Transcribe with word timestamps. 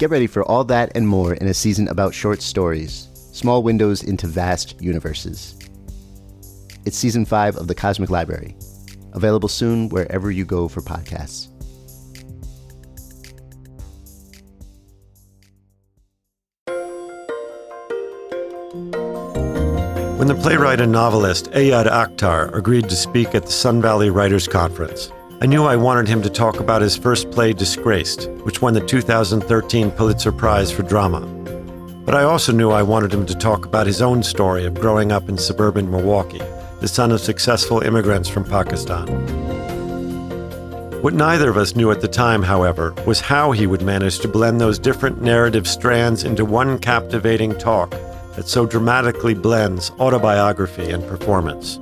Get 0.00 0.08
ready 0.08 0.26
for 0.26 0.42
all 0.44 0.64
that 0.64 0.92
and 0.94 1.06
more 1.06 1.34
in 1.34 1.46
a 1.46 1.52
season 1.52 1.86
about 1.88 2.14
short 2.14 2.40
stories, 2.40 3.10
small 3.34 3.62
windows 3.62 4.02
into 4.02 4.26
vast 4.26 4.80
universes. 4.80 5.58
It's 6.86 6.96
season 6.96 7.26
five 7.26 7.54
of 7.56 7.68
The 7.68 7.74
Cosmic 7.74 8.08
Library, 8.08 8.56
available 9.12 9.50
soon 9.50 9.90
wherever 9.90 10.30
you 10.30 10.46
go 10.46 10.68
for 10.68 10.80
podcasts. 10.80 11.48
When 20.16 20.28
the 20.28 20.38
playwright 20.40 20.80
and 20.80 20.92
novelist 20.92 21.50
Ayad 21.50 21.90
Akhtar 21.90 22.54
agreed 22.54 22.88
to 22.88 22.96
speak 22.96 23.34
at 23.34 23.44
the 23.44 23.52
Sun 23.52 23.82
Valley 23.82 24.08
Writers 24.08 24.48
Conference, 24.48 25.12
I 25.42 25.46
knew 25.46 25.64
I 25.64 25.74
wanted 25.74 26.06
him 26.06 26.20
to 26.20 26.28
talk 26.28 26.60
about 26.60 26.82
his 26.82 26.98
first 26.98 27.30
play, 27.30 27.54
Disgraced, 27.54 28.28
which 28.44 28.60
won 28.60 28.74
the 28.74 28.84
2013 28.84 29.90
Pulitzer 29.92 30.32
Prize 30.32 30.70
for 30.70 30.82
Drama. 30.82 31.20
But 32.04 32.14
I 32.14 32.24
also 32.24 32.52
knew 32.52 32.70
I 32.70 32.82
wanted 32.82 33.14
him 33.14 33.24
to 33.24 33.34
talk 33.34 33.64
about 33.64 33.86
his 33.86 34.02
own 34.02 34.22
story 34.22 34.66
of 34.66 34.74
growing 34.74 35.12
up 35.12 35.30
in 35.30 35.38
suburban 35.38 35.90
Milwaukee, 35.90 36.42
the 36.80 36.88
son 36.88 37.10
of 37.10 37.22
successful 37.22 37.80
immigrants 37.80 38.28
from 38.28 38.44
Pakistan. 38.44 39.06
What 41.00 41.14
neither 41.14 41.48
of 41.48 41.56
us 41.56 41.74
knew 41.74 41.90
at 41.90 42.02
the 42.02 42.08
time, 42.08 42.42
however, 42.42 42.92
was 43.06 43.22
how 43.22 43.52
he 43.52 43.66
would 43.66 43.80
manage 43.80 44.18
to 44.18 44.28
blend 44.28 44.60
those 44.60 44.78
different 44.78 45.22
narrative 45.22 45.66
strands 45.66 46.24
into 46.24 46.44
one 46.44 46.78
captivating 46.78 47.56
talk 47.56 47.92
that 48.36 48.46
so 48.46 48.66
dramatically 48.66 49.32
blends 49.32 49.90
autobiography 49.92 50.90
and 50.90 51.02
performance. 51.08 51.78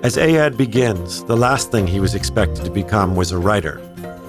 As 0.00 0.16
Ayad 0.16 0.56
begins, 0.56 1.24
the 1.24 1.36
last 1.36 1.72
thing 1.72 1.88
he 1.88 1.98
was 1.98 2.14
expected 2.14 2.64
to 2.64 2.70
become 2.70 3.16
was 3.16 3.32
a 3.32 3.38
writer, 3.38 3.82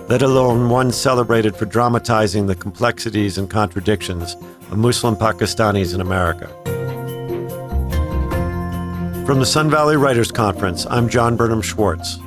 let 0.10 0.24
alone 0.24 0.68
one 0.68 0.92
celebrated 0.92 1.56
for 1.56 1.66
dramatizing 1.66 2.48
the 2.48 2.56
complexities 2.56 3.38
and 3.38 3.48
contradictions 3.48 4.34
of 4.72 4.80
Muslim 4.80 5.16
Pakistanis 5.16 5.94
in 5.94 6.02
America. 6.02 6.48
From 9.28 9.38
the 9.38 9.46
Sun 9.46 9.70
Valley 9.70 9.96
Writers 9.96 10.32
Conference, 10.32 10.88
I'm 10.88 11.08
John 11.08 11.38
Burnham 11.38 11.62
Schwartz, 11.62 12.18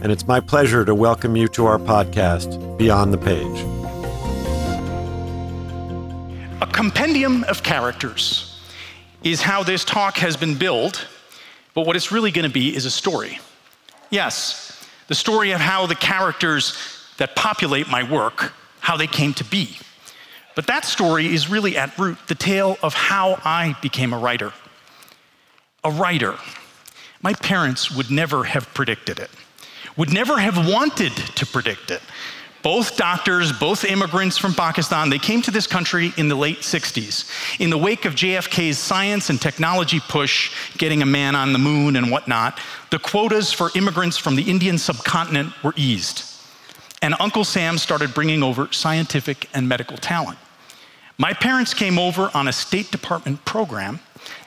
and 0.00 0.12
it's 0.12 0.28
my 0.28 0.38
pleasure 0.38 0.84
to 0.84 0.94
welcome 0.94 1.34
you 1.34 1.48
to 1.48 1.66
our 1.66 1.78
podcast, 1.78 2.78
Beyond 2.78 3.12
the 3.12 3.18
Page. 3.18 3.58
A 6.62 6.72
compendium 6.72 7.42
of 7.44 7.64
characters 7.64 8.60
is 9.24 9.42
how 9.42 9.64
this 9.64 9.84
talk 9.84 10.18
has 10.18 10.36
been 10.36 10.56
billed, 10.56 11.04
but 11.74 11.86
what 11.86 11.96
it's 11.96 12.12
really 12.12 12.30
going 12.30 12.46
to 12.46 12.52
be 12.52 12.74
is 12.74 12.84
a 12.84 12.90
story. 12.90 13.38
Yes, 14.10 14.86
the 15.08 15.14
story 15.14 15.52
of 15.52 15.60
how 15.60 15.86
the 15.86 15.94
characters 15.94 16.76
that 17.18 17.34
populate 17.36 17.88
my 17.88 18.02
work, 18.02 18.52
how 18.80 18.96
they 18.96 19.06
came 19.06 19.34
to 19.34 19.44
be. 19.44 19.76
But 20.54 20.66
that 20.66 20.84
story 20.84 21.26
is 21.26 21.48
really 21.48 21.76
at 21.76 21.96
root 21.98 22.18
the 22.28 22.34
tale 22.34 22.76
of 22.82 22.94
how 22.94 23.40
I 23.44 23.76
became 23.80 24.12
a 24.12 24.18
writer. 24.18 24.52
A 25.84 25.90
writer. 25.90 26.36
My 27.22 27.32
parents 27.32 27.90
would 27.90 28.10
never 28.10 28.44
have 28.44 28.72
predicted 28.74 29.18
it, 29.18 29.30
would 29.96 30.12
never 30.12 30.38
have 30.38 30.68
wanted 30.68 31.12
to 31.12 31.46
predict 31.46 31.90
it 31.90 32.02
both 32.62 32.96
doctors, 32.96 33.52
both 33.52 33.84
immigrants 33.84 34.38
from 34.38 34.54
Pakistan, 34.54 35.10
they 35.10 35.18
came 35.18 35.42
to 35.42 35.50
this 35.50 35.66
country 35.66 36.12
in 36.16 36.28
the 36.28 36.34
late 36.34 36.60
60s. 36.60 37.28
In 37.60 37.70
the 37.70 37.78
wake 37.78 38.04
of 38.04 38.14
JFK's 38.14 38.78
science 38.78 39.30
and 39.30 39.40
technology 39.40 40.00
push, 40.00 40.54
getting 40.78 41.02
a 41.02 41.06
man 41.06 41.34
on 41.34 41.52
the 41.52 41.58
moon 41.58 41.96
and 41.96 42.10
whatnot, 42.10 42.58
the 42.90 42.98
quotas 42.98 43.52
for 43.52 43.70
immigrants 43.74 44.16
from 44.16 44.36
the 44.36 44.48
Indian 44.48 44.78
subcontinent 44.78 45.52
were 45.62 45.74
eased. 45.76 46.24
And 47.02 47.14
Uncle 47.18 47.44
Sam 47.44 47.78
started 47.78 48.14
bringing 48.14 48.42
over 48.42 48.68
scientific 48.72 49.48
and 49.54 49.68
medical 49.68 49.96
talent. 49.96 50.38
My 51.18 51.32
parents 51.32 51.74
came 51.74 51.98
over 51.98 52.30
on 52.32 52.48
a 52.48 52.52
State 52.52 52.90
Department 52.90 53.44
program 53.44 54.00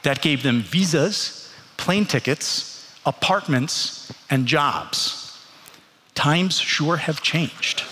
that 0.04 0.22
gave 0.22 0.42
them 0.42 0.62
visas, 0.62 1.54
plane 1.78 2.06
tickets, 2.06 2.94
apartments, 3.06 4.12
and 4.30 4.46
jobs. 4.46 5.38
Times 6.16 6.58
sure 6.58 6.98
have 6.98 7.22
changed. 7.22 7.84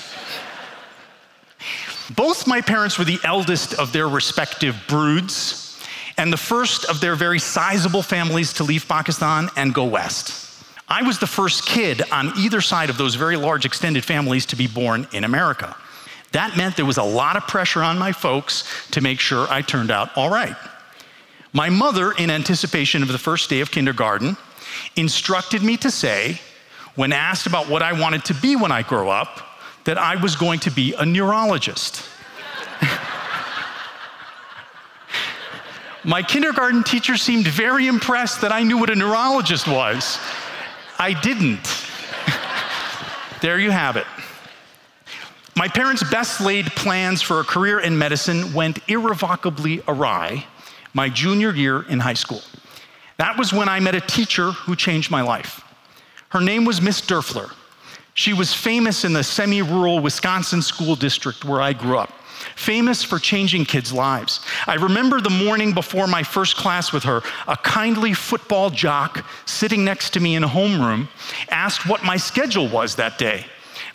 Both 2.15 2.47
my 2.47 2.61
parents 2.61 2.99
were 2.99 3.05
the 3.05 3.19
eldest 3.23 3.73
of 3.75 3.93
their 3.93 4.07
respective 4.07 4.75
broods 4.87 5.81
and 6.17 6.31
the 6.31 6.37
first 6.37 6.85
of 6.85 7.01
their 7.01 7.15
very 7.15 7.39
sizable 7.39 8.01
families 8.01 8.53
to 8.53 8.63
leave 8.63 8.87
Pakistan 8.87 9.49
and 9.55 9.73
go 9.73 9.85
west. 9.85 10.63
I 10.87 11.01
was 11.01 11.17
the 11.17 11.27
first 11.27 11.65
kid 11.65 12.03
on 12.11 12.33
either 12.37 12.61
side 12.61 12.89
of 12.89 12.97
those 12.97 13.15
very 13.15 13.37
large 13.37 13.65
extended 13.65 14.03
families 14.03 14.45
to 14.47 14.55
be 14.55 14.67
born 14.67 15.07
in 15.11 15.23
America. 15.23 15.75
That 16.33 16.57
meant 16.57 16.75
there 16.75 16.85
was 16.85 16.97
a 16.97 17.03
lot 17.03 17.35
of 17.35 17.47
pressure 17.47 17.81
on 17.81 17.97
my 17.97 18.11
folks 18.11 18.63
to 18.91 19.01
make 19.01 19.19
sure 19.19 19.47
I 19.49 19.61
turned 19.61 19.91
out 19.91 20.15
all 20.15 20.29
right. 20.29 20.55
My 21.53 21.69
mother, 21.69 22.11
in 22.11 22.29
anticipation 22.29 23.01
of 23.01 23.07
the 23.07 23.17
first 23.17 23.49
day 23.49 23.61
of 23.61 23.71
kindergarten, 23.71 24.35
instructed 24.95 25.63
me 25.63 25.77
to 25.77 25.89
say, 25.89 26.39
when 26.95 27.13
asked 27.13 27.47
about 27.47 27.69
what 27.69 27.81
I 27.81 27.99
wanted 27.99 28.25
to 28.25 28.33
be 28.33 28.55
when 28.55 28.71
I 28.71 28.81
grow 28.81 29.09
up, 29.09 29.52
that 29.85 29.97
I 29.97 30.15
was 30.15 30.35
going 30.35 30.59
to 30.61 30.71
be 30.71 30.93
a 30.93 31.05
neurologist. 31.05 32.07
My 36.05 36.21
kindergarten 36.21 36.83
teacher 36.83 37.15
seemed 37.15 37.47
very 37.47 37.87
impressed 37.87 38.41
that 38.41 38.51
I 38.51 38.63
knew 38.63 38.77
what 38.77 38.89
a 38.89 38.95
neurologist 38.95 39.67
was. 39.67 40.19
I 40.99 41.13
didn't. 41.13 41.87
there 43.41 43.57
you 43.57 43.71
have 43.71 43.95
it. 43.95 44.05
My 45.55 45.67
parents' 45.67 46.03
best 46.09 46.41
laid 46.41 46.65
plans 46.67 47.21
for 47.21 47.39
a 47.39 47.43
career 47.43 47.79
in 47.79 47.97
medicine 47.97 48.53
went 48.53 48.79
irrevocably 48.89 49.81
awry 49.87 50.45
my 50.93 51.09
junior 51.09 51.53
year 51.53 51.83
in 51.83 51.99
high 51.99 52.13
school. 52.13 52.41
That 53.17 53.37
was 53.37 53.53
when 53.53 53.69
I 53.69 53.79
met 53.79 53.95
a 53.95 54.01
teacher 54.01 54.51
who 54.51 54.75
changed 54.75 55.09
my 55.09 55.21
life. 55.21 55.61
Her 56.29 56.41
name 56.41 56.65
was 56.65 56.81
Miss 56.81 57.01
Derfler. 57.01 57.53
She 58.13 58.33
was 58.33 58.53
famous 58.53 59.03
in 59.03 59.13
the 59.13 59.23
semi 59.23 59.61
rural 59.61 59.99
Wisconsin 59.99 60.61
school 60.61 60.95
district 60.95 61.43
where 61.45 61.61
I 61.61 61.73
grew 61.73 61.97
up, 61.97 62.11
famous 62.55 63.03
for 63.03 63.17
changing 63.17 63.65
kids' 63.65 63.91
lives. 63.91 64.39
I 64.67 64.75
remember 64.75 65.19
the 65.19 65.31
morning 65.31 65.73
before 65.73 66.07
my 66.07 66.21
first 66.21 66.55
class 66.55 66.93
with 66.93 67.03
her, 67.03 67.21
a 67.47 67.57
kindly 67.57 68.13
football 68.13 68.69
jock 68.69 69.25
sitting 69.45 69.83
next 69.83 70.11
to 70.11 70.19
me 70.19 70.35
in 70.35 70.43
a 70.43 70.47
homeroom 70.47 71.07
asked 71.49 71.87
what 71.87 72.03
my 72.03 72.17
schedule 72.17 72.67
was 72.67 72.95
that 72.95 73.17
day. 73.17 73.45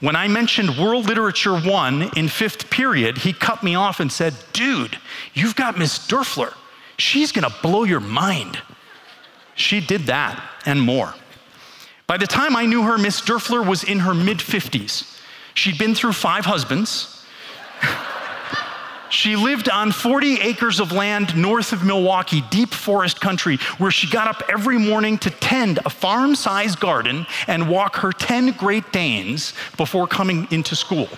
When 0.01 0.17
I 0.17 0.29
mentioned 0.29 0.79
World 0.79 1.07
Literature 1.07 1.59
1 1.59 2.11
in 2.17 2.29
fifth 2.29 2.71
period, 2.71 3.19
he 3.19 3.33
cut 3.33 3.63
me 3.63 3.75
off 3.75 4.01
and 4.01 4.11
said, 4.11 4.35
Dude, 4.53 4.99
you've 5.35 5.57
got 5.57 5.79
Miss 5.79 5.99
Derfler. 6.07 6.55
She's 6.99 7.33
gonna 7.33 7.55
blow 7.63 7.85
your 7.85 8.01
mind. 8.01 8.61
She 9.55 9.81
did 9.81 10.03
that 10.03 10.41
and 10.67 10.81
more. 10.81 11.15
By 12.09 12.17
the 12.17 12.27
time 12.27 12.57
I 12.57 12.65
knew 12.65 12.83
her, 12.85 12.97
Miss 12.97 13.21
Derfler 13.21 13.65
was 13.65 13.85
in 13.85 14.01
her 14.01 14.15
mid 14.15 14.39
50s. 14.39 15.17
She'd 15.55 15.79
been 15.79 15.95
through 15.95 16.15
five 16.15 16.45
husbands. 16.47 17.25
She 19.11 19.37
lived 19.37 19.71
on 19.71 19.91
40 19.91 20.41
acres 20.43 20.81
of 20.81 20.93
land 20.93 21.35
north 21.35 21.73
of 21.73 21.83
Milwaukee, 21.83 22.43
deep 22.51 22.75
forest 22.75 23.23
country, 23.23 23.57
where 23.79 23.91
she 23.91 24.07
got 24.07 24.29
up 24.29 24.43
every 24.51 24.79
morning 24.79 25.17
to 25.19 25.31
tend 25.31 25.79
a 25.87 25.91
farm 25.91 26.35
sized 26.35 26.79
garden 26.79 27.27
and 27.47 27.71
walk 27.71 27.97
her 27.97 28.13
10 28.13 28.53
Great 28.53 28.93
Danes 28.93 29.55
before 29.79 30.07
coming 30.07 30.47
into 30.51 30.77
school. 30.77 31.09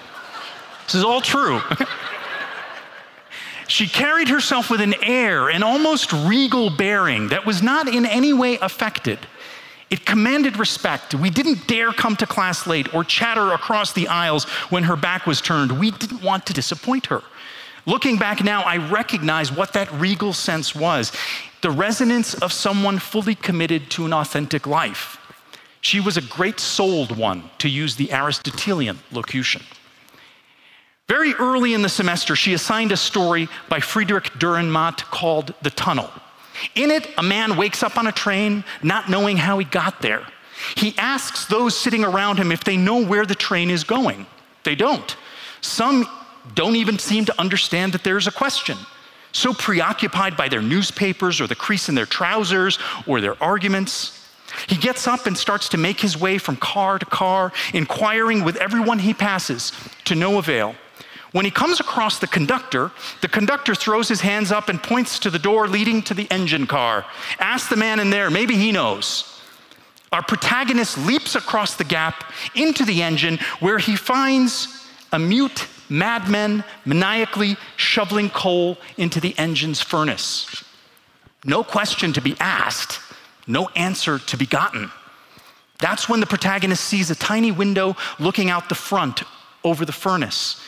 This 0.85 0.95
is 0.95 1.05
all 1.05 1.21
true. 1.21 1.61
she 3.67 3.89
carried 3.89 4.29
herself 4.29 4.71
with 4.71 4.81
an 4.81 4.95
air, 5.03 5.49
an 5.49 5.65
almost 5.65 6.13
regal 6.13 6.71
bearing 6.71 7.29
that 7.29 7.45
was 7.45 7.61
not 7.61 7.89
in 7.89 8.07
any 8.07 8.33
way 8.33 8.57
affected. 8.59 9.19
It 9.91 10.07
commanded 10.07 10.57
respect. 10.57 11.15
We 11.15 11.31
didn't 11.31 11.67
dare 11.67 11.93
come 11.93 12.15
to 12.17 12.27
class 12.27 12.67
late 12.67 12.95
or 12.95 13.03
chatter 13.03 13.53
across 13.53 13.93
the 13.93 14.07
aisles 14.07 14.45
when 14.71 14.85
her 14.85 14.97
back 14.97 15.27
was 15.27 15.41
turned. 15.41 15.73
We 15.79 15.91
didn't 15.91 16.23
want 16.23 16.47
to 16.47 16.53
disappoint 16.53 17.07
her. 17.07 17.23
Looking 17.87 18.17
back 18.17 18.45
now, 18.45 18.63
I 18.63 18.77
recognize 18.77 19.51
what 19.51 19.73
that 19.73 19.93
regal 19.93 20.33
sense 20.33 20.75
was 20.75 21.13
the 21.61 21.71
resonance 21.71 22.35
of 22.35 22.53
someone 22.53 22.99
fully 22.99 23.35
committed 23.35 23.91
to 23.91 24.07
an 24.07 24.13
authentic 24.13 24.67
life. 24.67 25.19
She 25.81 25.99
was 25.99 26.17
a 26.17 26.23
great 26.23 26.61
souled 26.61 27.17
one, 27.17 27.51
to 27.59 27.69
use 27.69 27.97
the 27.97 28.13
Aristotelian 28.13 28.99
locution. 29.11 29.63
Very 31.09 31.35
early 31.35 31.75
in 31.75 31.83
the 31.83 31.89
semester, 31.89 32.37
she 32.37 32.55
assigned 32.55 32.93
a 32.93 32.97
story 32.97 33.49
by 33.69 33.81
Friedrich 33.81 34.25
Dürrenmatt 34.39 34.99
called 35.11 35.55
The 35.63 35.71
Tunnel. 35.71 36.11
In 36.75 36.91
it, 36.91 37.09
a 37.19 37.23
man 37.23 37.57
wakes 37.57 37.83
up 37.83 37.97
on 37.97 38.07
a 38.07 38.13
train 38.13 38.65
not 38.83 39.09
knowing 39.09 39.37
how 39.37 39.59
he 39.59 39.65
got 39.65 40.03
there. 40.03 40.27
He 40.77 40.95
asks 40.99 41.47
those 41.47 41.79
sitting 41.79 42.05
around 42.05 42.39
him 42.39 42.53
if 42.53 42.65
they 42.65 42.77
know 42.77 43.05
where 43.05 43.25
the 43.27 43.35
train 43.35 43.71
is 43.71 43.85
going. 43.85 44.27
They 44.63 44.75
don't. 44.75 45.17
Some 45.61 46.07
don't 46.55 46.77
even 46.77 46.99
seem 46.99 47.25
to 47.27 47.41
understand 47.41 47.93
that 47.93 48.05
there's 48.05 48.27
a 48.27 48.33
question. 48.33 48.77
So 49.33 49.55
preoccupied 49.55 50.37
by 50.37 50.49
their 50.49 50.63
newspapers 50.63 51.41
or 51.41 51.47
the 51.47 51.55
crease 51.55 51.89
in 51.89 51.95
their 51.95 52.07
trousers 52.07 52.79
or 53.07 53.21
their 53.21 53.41
arguments. 53.43 54.17
He 54.67 54.77
gets 54.77 55.07
up 55.07 55.27
and 55.27 55.39
starts 55.39 55.69
to 55.71 55.79
make 55.79 56.01
his 56.01 56.17
way 56.17 56.39
from 56.39 56.57
car 56.57 56.99
to 56.99 57.07
car, 57.07 57.53
inquiring 57.73 58.43
with 58.45 58.57
everyone 58.57 58.99
he 58.99 59.15
passes 59.15 59.73
to 60.07 60.17
no 60.17 60.39
avail. 60.39 60.75
When 61.33 61.45
he 61.45 61.51
comes 61.51 61.79
across 61.79 62.19
the 62.19 62.27
conductor, 62.27 62.91
the 63.21 63.29
conductor 63.29 63.75
throws 63.75 64.09
his 64.09 64.21
hands 64.21 64.51
up 64.51 64.69
and 64.69 64.83
points 64.83 65.19
to 65.21 65.31
the 65.31 65.39
door 65.39 65.69
leading 65.69 66.03
to 66.03 66.15
the 66.15 66.29
engine 66.31 66.67
car. 66.67 67.05
Ask 67.39 67.69
the 67.69 67.77
man 67.77 68.01
in 68.01 68.11
there, 68.11 68.31
maybe 68.31 68.57
he 68.57 68.73
knows. 68.73 69.41
Our 70.13 70.23
protagonist 70.23 70.99
leaps 70.99 71.37
across 71.37 71.77
the 71.77 71.85
gap 71.85 72.33
into 72.57 72.85
the 72.85 73.03
engine 73.03 73.39
where 73.61 73.79
he 73.79 73.95
finds 73.95 74.89
a 75.13 75.19
mute 75.21 75.69
madman 75.89 76.65
maniacally 76.85 77.57
shoveling 77.77 78.31
coal 78.31 78.79
into 78.97 79.21
the 79.21 79.39
engine's 79.39 79.81
furnace. 79.81 80.65
No 81.45 81.63
question 81.63 82.13
to 82.15 82.21
be 82.21 82.37
asked, 82.41 82.99
no 83.47 83.69
answer 83.77 84.19
to 84.19 84.37
be 84.37 84.47
gotten. 84.47 84.91
That's 85.79 86.09
when 86.09 86.21
the 86.21 86.27
protagonist 86.27 86.85
sees 86.85 87.11
a 87.11 87.15
tiny 87.15 87.53
window 87.53 87.97
looking 88.19 88.51
out 88.51 88.69
the 88.69 88.75
front 88.75 89.23
over 89.63 89.85
the 89.85 89.93
furnace 89.93 90.61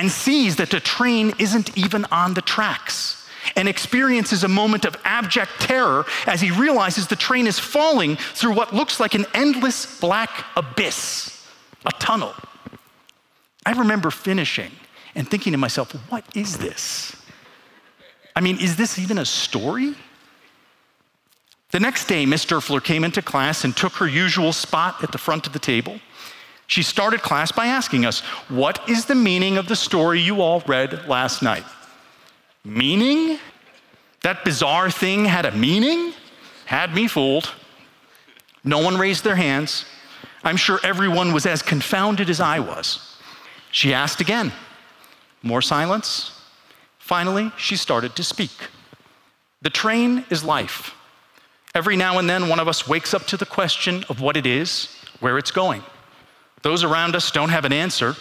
and 0.00 0.10
sees 0.10 0.56
that 0.56 0.70
the 0.70 0.80
train 0.80 1.30
isn't 1.38 1.76
even 1.76 2.06
on 2.06 2.32
the 2.32 2.40
tracks 2.40 3.28
and 3.54 3.68
experiences 3.68 4.42
a 4.42 4.48
moment 4.48 4.86
of 4.86 4.96
abject 5.04 5.50
terror 5.60 6.06
as 6.26 6.40
he 6.40 6.50
realizes 6.50 7.06
the 7.06 7.14
train 7.14 7.46
is 7.46 7.58
falling 7.58 8.16
through 8.16 8.54
what 8.54 8.74
looks 8.74 8.98
like 8.98 9.12
an 9.12 9.26
endless 9.34 10.00
black 10.00 10.46
abyss, 10.56 11.46
a 11.84 11.90
tunnel. 11.98 12.32
I 13.66 13.72
remember 13.72 14.10
finishing 14.10 14.72
and 15.14 15.28
thinking 15.28 15.52
to 15.52 15.58
myself, 15.58 15.92
what 16.10 16.24
is 16.34 16.56
this? 16.56 17.14
I 18.34 18.40
mean, 18.40 18.58
is 18.58 18.76
this 18.76 18.98
even 18.98 19.18
a 19.18 19.26
story? 19.26 19.94
The 21.72 21.80
next 21.80 22.06
day, 22.06 22.24
Miss 22.24 22.46
Derfler 22.46 22.82
came 22.82 23.04
into 23.04 23.20
class 23.20 23.64
and 23.64 23.76
took 23.76 23.92
her 23.96 24.08
usual 24.08 24.54
spot 24.54 25.04
at 25.04 25.12
the 25.12 25.18
front 25.18 25.46
of 25.46 25.52
the 25.52 25.58
table. 25.58 26.00
She 26.70 26.84
started 26.84 27.20
class 27.20 27.50
by 27.50 27.66
asking 27.66 28.06
us, 28.06 28.20
What 28.48 28.88
is 28.88 29.06
the 29.06 29.16
meaning 29.16 29.56
of 29.56 29.66
the 29.66 29.74
story 29.74 30.20
you 30.20 30.40
all 30.40 30.62
read 30.68 31.08
last 31.08 31.42
night? 31.42 31.64
Meaning? 32.64 33.40
That 34.20 34.44
bizarre 34.44 34.88
thing 34.88 35.24
had 35.24 35.46
a 35.46 35.50
meaning? 35.50 36.12
Had 36.66 36.94
me 36.94 37.08
fooled. 37.08 37.52
No 38.62 38.78
one 38.78 38.96
raised 38.98 39.24
their 39.24 39.34
hands. 39.34 39.84
I'm 40.44 40.56
sure 40.56 40.78
everyone 40.84 41.32
was 41.32 41.44
as 41.44 41.60
confounded 41.60 42.30
as 42.30 42.40
I 42.40 42.60
was. 42.60 43.16
She 43.72 43.92
asked 43.92 44.20
again. 44.20 44.52
More 45.42 45.62
silence. 45.62 46.40
Finally, 47.00 47.50
she 47.56 47.74
started 47.74 48.14
to 48.14 48.22
speak. 48.22 48.52
The 49.60 49.70
train 49.70 50.24
is 50.30 50.44
life. 50.44 50.94
Every 51.74 51.96
now 51.96 52.20
and 52.20 52.30
then, 52.30 52.48
one 52.48 52.60
of 52.60 52.68
us 52.68 52.86
wakes 52.86 53.12
up 53.12 53.26
to 53.26 53.36
the 53.36 53.44
question 53.44 54.04
of 54.08 54.20
what 54.20 54.36
it 54.36 54.46
is, 54.46 54.94
where 55.18 55.36
it's 55.36 55.50
going. 55.50 55.82
Those 56.62 56.84
around 56.84 57.16
us 57.16 57.30
don't 57.30 57.48
have 57.48 57.64
an 57.64 57.72
answer. 57.72 58.14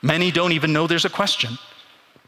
Many 0.00 0.30
don't 0.30 0.52
even 0.52 0.72
know 0.72 0.86
there's 0.86 1.04
a 1.04 1.10
question. 1.10 1.58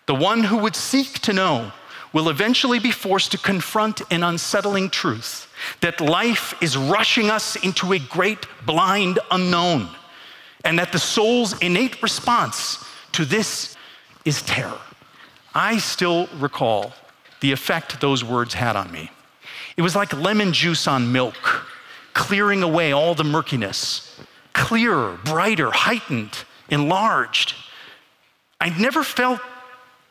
The 0.06 0.14
one 0.14 0.44
who 0.44 0.58
would 0.58 0.76
seek 0.76 1.20
to 1.20 1.32
know 1.32 1.72
will 2.12 2.28
eventually 2.28 2.78
be 2.78 2.92
forced 2.92 3.32
to 3.32 3.38
confront 3.38 4.00
an 4.12 4.22
unsettling 4.22 4.88
truth 4.88 5.52
that 5.80 6.00
life 6.00 6.54
is 6.62 6.76
rushing 6.76 7.30
us 7.30 7.56
into 7.56 7.92
a 7.92 7.98
great 7.98 8.46
blind 8.64 9.18
unknown, 9.30 9.88
and 10.64 10.78
that 10.78 10.92
the 10.92 10.98
soul's 10.98 11.58
innate 11.60 12.02
response 12.02 12.84
to 13.12 13.24
this 13.24 13.76
is 14.24 14.42
terror. 14.42 14.78
I 15.54 15.78
still 15.78 16.28
recall 16.38 16.92
the 17.40 17.52
effect 17.52 18.00
those 18.00 18.22
words 18.22 18.54
had 18.54 18.76
on 18.76 18.90
me. 18.92 19.10
It 19.76 19.82
was 19.82 19.96
like 19.96 20.12
lemon 20.12 20.52
juice 20.52 20.86
on 20.86 21.10
milk, 21.10 21.66
clearing 22.12 22.62
away 22.62 22.92
all 22.92 23.14
the 23.14 23.24
murkiness, 23.24 24.03
clearer, 24.54 25.18
brighter, 25.24 25.70
heightened, 25.70 26.44
enlarged. 26.70 27.54
I 28.60 28.70
never 28.70 29.02
felt 29.02 29.40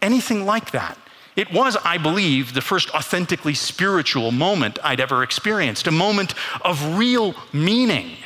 anything 0.01 0.45
like 0.45 0.71
that. 0.71 0.97
It 1.35 1.51
was, 1.51 1.75
I 1.83 1.97
believe, 1.97 2.53
the 2.53 2.61
first 2.61 2.93
authentically 2.93 3.55
spiritual 3.55 4.31
moment 4.31 4.77
I'd 4.83 4.99
ever 4.99 5.23
experienced, 5.23 5.87
a 5.87 5.91
moment 5.91 6.35
of 6.61 6.97
real 6.97 7.33
meaning 7.51 8.17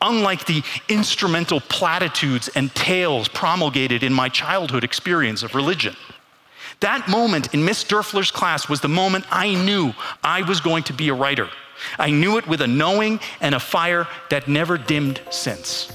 unlike 0.00 0.46
the 0.46 0.62
instrumental 0.88 1.60
platitudes 1.60 2.48
and 2.54 2.74
tales 2.74 3.28
promulgated 3.28 4.02
in 4.02 4.12
my 4.12 4.28
childhood 4.28 4.84
experience 4.84 5.42
of 5.42 5.54
religion. 5.54 5.94
That 6.80 7.08
moment 7.08 7.52
in 7.52 7.64
Miss 7.64 7.84
Derfler's 7.84 8.30
class 8.30 8.68
was 8.68 8.80
the 8.80 8.88
moment 8.88 9.26
I 9.30 9.54
knew 9.54 9.92
I 10.24 10.42
was 10.42 10.60
going 10.60 10.84
to 10.84 10.94
be 10.94 11.10
a 11.10 11.14
writer. 11.14 11.48
I 11.98 12.10
knew 12.10 12.38
it 12.38 12.46
with 12.46 12.60
a 12.60 12.66
knowing 12.66 13.20
and 13.40 13.54
a 13.54 13.60
fire 13.60 14.06
that 14.30 14.48
never 14.48 14.78
dimmed 14.78 15.20
since. 15.30 15.92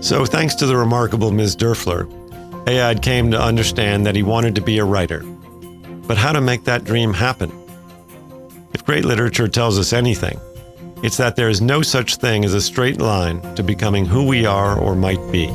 So, 0.00 0.24
thanks 0.24 0.54
to 0.56 0.66
the 0.66 0.76
remarkable 0.76 1.30
Ms. 1.30 1.56
Derfler, 1.56 2.06
Ayad 2.66 3.02
came 3.02 3.30
to 3.30 3.40
understand 3.40 4.06
that 4.06 4.16
he 4.16 4.22
wanted 4.22 4.54
to 4.56 4.60
be 4.60 4.78
a 4.78 4.84
writer. 4.84 5.22
But 6.06 6.16
how 6.16 6.32
to 6.32 6.40
make 6.40 6.64
that 6.64 6.84
dream 6.84 7.12
happen? 7.12 7.52
If 8.74 8.84
great 8.84 9.04
literature 9.04 9.48
tells 9.48 9.78
us 9.78 9.92
anything, 9.92 10.40
it's 11.02 11.16
that 11.16 11.36
there 11.36 11.48
is 11.48 11.60
no 11.60 11.82
such 11.82 12.16
thing 12.16 12.44
as 12.44 12.54
a 12.54 12.60
straight 12.60 13.00
line 13.00 13.40
to 13.56 13.62
becoming 13.62 14.06
who 14.06 14.26
we 14.26 14.46
are 14.46 14.78
or 14.78 14.94
might 14.94 15.20
be. 15.32 15.46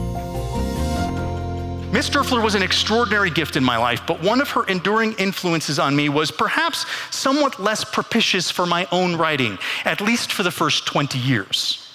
Miss 1.92 2.10
Derfler 2.10 2.44
was 2.44 2.54
an 2.54 2.62
extraordinary 2.62 3.30
gift 3.30 3.56
in 3.56 3.64
my 3.64 3.78
life, 3.78 4.02
but 4.06 4.22
one 4.22 4.42
of 4.42 4.50
her 4.50 4.66
enduring 4.66 5.14
influences 5.14 5.80
on 5.80 5.96
me 5.96 6.10
was 6.10 6.32
perhaps 6.32 6.86
somewhat 7.12 7.62
less 7.62 7.86
propitious 7.86 8.52
for 8.52 8.66
my 8.66 8.86
own 8.92 9.16
writing, 9.16 9.58
at 9.86 10.02
least 10.02 10.34
for 10.34 10.44
the 10.44 10.52
first 10.52 10.86
20 10.86 11.18
years. 11.18 11.88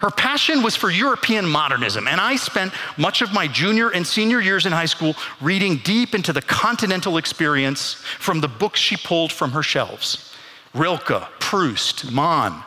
Her 0.00 0.10
passion 0.10 0.62
was 0.62 0.76
for 0.76 0.90
European 0.90 1.46
modernism, 1.46 2.06
and 2.06 2.20
I 2.20 2.36
spent 2.36 2.74
much 2.98 3.22
of 3.22 3.32
my 3.32 3.48
junior 3.48 3.88
and 3.88 4.06
senior 4.06 4.40
years 4.40 4.66
in 4.66 4.72
high 4.72 4.84
school 4.84 5.14
reading 5.40 5.78
deep 5.78 6.14
into 6.14 6.34
the 6.34 6.42
continental 6.42 7.16
experience 7.16 7.94
from 8.18 8.42
the 8.42 8.48
books 8.48 8.78
she 8.78 8.98
pulled 8.98 9.32
from 9.32 9.52
her 9.52 9.62
shelves. 9.62 10.34
Rilke, 10.74 11.22
Proust, 11.40 12.12
Mann, 12.12 12.62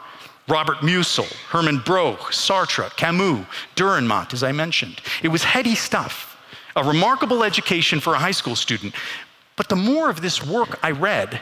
Robert 0.48 0.78
Musil, 0.78 1.32
Hermann 1.50 1.78
Broch, 1.78 2.32
Sartre, 2.32 2.90
Camus, 2.98 3.46
Dürrenmatt, 3.76 4.34
as 4.34 4.42
I 4.42 4.52
mentioned. 4.52 5.00
It 5.22 5.28
was 5.28 5.44
heady 5.44 5.76
stuff, 5.76 6.29
a 6.80 6.84
remarkable 6.88 7.44
education 7.44 8.00
for 8.00 8.14
a 8.14 8.20
high 8.20 8.32
school 8.32 8.56
student. 8.56 8.96
But 9.56 9.68
the 9.68 9.76
more 9.76 10.10
of 10.10 10.22
this 10.22 10.46
work 10.46 10.80
I 10.82 10.92
read, 10.92 11.42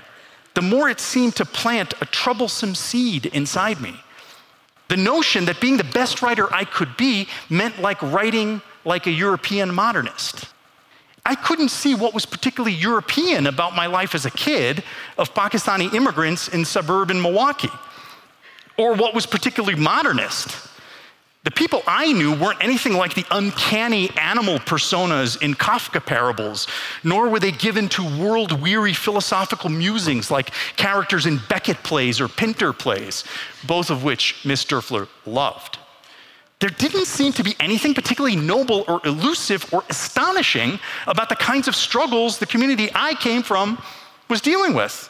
the 0.56 0.62
more 0.62 0.89
it 0.89 1.00
seemed 1.00 1.36
to 1.36 1.46
plant 1.46 1.94
a 2.01 2.06
troublesome 2.06 2.74
seed 2.74 3.27
inside 3.27 3.79
me. 3.79 3.94
The 4.88 4.98
notion 4.98 5.46
that 5.46 5.62
being 5.62 5.77
the 5.77 5.84
best 5.84 6.22
writer 6.22 6.51
I 6.51 6.63
could 6.63 6.98
be 6.98 7.27
meant 7.50 7.79
like 7.79 8.01
writing 8.01 8.62
like 8.86 9.06
a 9.06 9.12
European 9.12 9.74
modernist. 9.74 10.46
I 11.25 11.36
couldn't 11.36 11.70
see 11.70 11.94
what 11.94 12.13
was 12.13 12.25
particularly 12.25 12.74
European 12.74 13.48
about 13.48 13.75
my 13.75 13.86
life 13.86 14.15
as 14.15 14.25
a 14.25 14.32
kid 14.32 14.82
of 15.17 15.34
Pakistani 15.34 15.94
immigrants 15.94 16.48
in 16.48 16.63
suburban 16.63 17.22
Milwaukee, 17.22 17.70
or 18.77 18.96
what 18.96 19.13
was 19.13 19.25
particularly 19.25 19.75
modernist. 19.75 20.70
The 21.48 21.51
people 21.51 21.82
I 21.88 22.12
knew 22.12 22.36
weren't 22.36 22.62
anything 22.62 22.92
like 22.92 23.13
the 23.13 23.25
uncanny 23.32 24.10
animal 24.18 24.60
personas 24.60 25.42
in 25.42 25.54
Kafka 25.54 26.06
parables, 26.06 26.68
nor 27.06 27.30
were 27.30 27.39
they 27.39 27.54
given 27.54 27.88
to 27.88 28.04
world 28.20 28.62
weary 28.62 28.92
philosophical 28.92 29.70
musings 29.70 30.30
like 30.30 30.51
characters 30.75 31.25
in 31.25 31.39
Beckett 31.48 31.82
plays 31.84 32.20
or 32.20 32.27
Pinter 32.27 32.74
plays, 32.74 33.24
both 33.66 33.89
of 33.89 34.04
which 34.04 34.44
Miss 34.44 34.66
Derfler 34.66 35.08
loved. 35.25 35.80
There 36.60 36.70
didn't 36.70 37.06
seem 37.06 37.32
to 37.32 37.46
be 37.46 37.56
anything 37.62 37.94
particularly 37.94 38.36
noble 38.36 38.84
or 38.86 39.00
elusive 39.06 39.74
or 39.74 39.86
astonishing 39.89 40.82
about 41.08 41.30
the 41.30 41.38
kinds 41.38 41.70
of 41.70 41.77
struggles 41.77 42.39
the 42.39 42.46
community 42.46 42.89
I 42.94 43.13
came 43.13 43.42
from 43.42 43.82
was 44.27 44.42
dealing 44.42 44.74
with. 44.74 45.10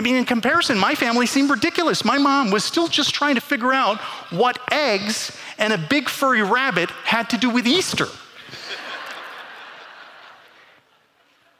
I 0.00 0.02
mean, 0.02 0.16
in 0.16 0.24
comparison, 0.24 0.78
my 0.78 0.94
family 0.94 1.26
seemed 1.26 1.50
ridiculous. 1.50 2.06
My 2.06 2.16
mom 2.16 2.50
was 2.50 2.64
still 2.64 2.88
just 2.88 3.14
trying 3.14 3.34
to 3.34 3.40
figure 3.42 3.70
out 3.70 3.98
what 4.30 4.58
eggs 4.72 5.36
and 5.58 5.74
a 5.74 5.78
big 5.78 6.08
furry 6.08 6.42
rabbit 6.42 6.88
had 7.04 7.28
to 7.28 7.36
do 7.36 7.50
with 7.50 7.66
Easter. 7.66 8.06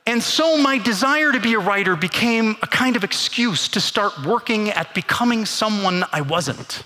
And 0.07 0.23
so 0.23 0.57
my 0.57 0.79
desire 0.79 1.33
to 1.33 1.39
be 1.39 1.53
a 1.53 1.59
writer 1.59 1.97
became 1.97 2.57
a 2.63 2.67
kind 2.67 2.97
of 2.97 3.05
excuse 3.05 3.69
to 3.69 3.79
start 3.79 4.25
working 4.25 4.71
at 4.71 4.95
becoming 4.95 5.45
someone 5.45 6.03
I 6.11 6.23
wasn't 6.23 6.83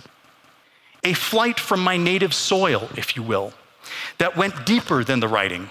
a 1.04 1.12
flight 1.12 1.60
from 1.60 1.78
my 1.78 1.96
native 1.96 2.34
soil, 2.34 2.88
if 2.96 3.14
you 3.14 3.22
will, 3.22 3.52
that 4.18 4.36
went 4.36 4.66
deeper 4.66 5.04
than 5.04 5.20
the 5.20 5.28
writing. 5.28 5.70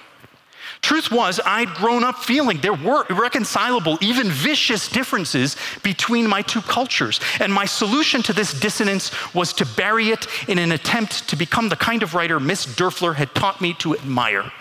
Truth 0.84 1.12
was, 1.12 1.40
I'd 1.46 1.74
grown 1.76 2.04
up 2.04 2.20
feeling 2.20 2.60
there 2.60 2.74
were 2.74 3.06
irreconcilable, 3.10 3.98
even 4.02 4.30
vicious 4.30 4.90
differences 4.90 5.56
between 5.82 6.28
my 6.28 6.42
two 6.42 6.62
cultures. 6.62 7.22
And 7.40 7.54
my 7.54 7.64
solution 7.64 8.22
to 8.24 8.34
this 8.34 8.60
dissonance 8.60 9.10
was 9.34 9.54
to 9.54 9.66
bury 9.66 10.10
it 10.10 10.28
in 10.50 10.60
an 10.60 10.74
attempt 10.74 11.30
to 11.30 11.38
become 11.38 11.70
the 11.70 11.78
kind 11.78 12.04
of 12.04 12.14
writer 12.14 12.38
Miss 12.38 12.66
Derfler 12.66 13.16
had 13.16 13.34
taught 13.34 13.62
me 13.62 13.74
to 13.76 13.96
admire. 13.96 14.52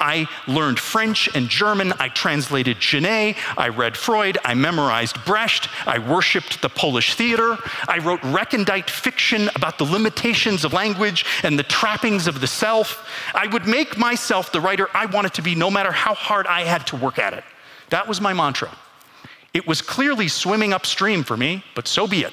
I 0.00 0.28
learned 0.46 0.78
French 0.78 1.28
and 1.34 1.48
German. 1.48 1.92
I 1.98 2.08
translated 2.08 2.80
Genet. 2.80 3.36
I 3.56 3.68
read 3.68 3.96
Freud. 3.96 4.38
I 4.44 4.54
memorized 4.54 5.22
Brecht. 5.24 5.68
I 5.86 5.98
worshiped 5.98 6.62
the 6.62 6.68
Polish 6.68 7.14
theater. 7.14 7.56
I 7.88 7.98
wrote 7.98 8.20
recondite 8.22 8.90
fiction 8.90 9.48
about 9.54 9.78
the 9.78 9.84
limitations 9.84 10.64
of 10.64 10.72
language 10.72 11.24
and 11.42 11.58
the 11.58 11.62
trappings 11.62 12.26
of 12.26 12.40
the 12.40 12.46
self. 12.46 13.08
I 13.34 13.46
would 13.46 13.66
make 13.66 13.96
myself 13.96 14.52
the 14.52 14.60
writer 14.60 14.88
I 14.94 15.06
wanted 15.06 15.34
to 15.34 15.42
be 15.42 15.54
no 15.54 15.70
matter 15.70 15.92
how 15.92 16.14
hard 16.14 16.46
I 16.46 16.62
had 16.62 16.86
to 16.88 16.96
work 16.96 17.18
at 17.18 17.32
it. 17.32 17.44
That 17.90 18.08
was 18.08 18.20
my 18.20 18.32
mantra. 18.32 18.70
It 19.54 19.66
was 19.66 19.80
clearly 19.80 20.28
swimming 20.28 20.72
upstream 20.72 21.24
for 21.24 21.36
me, 21.36 21.64
but 21.74 21.88
so 21.88 22.06
be 22.06 22.22
it. 22.22 22.32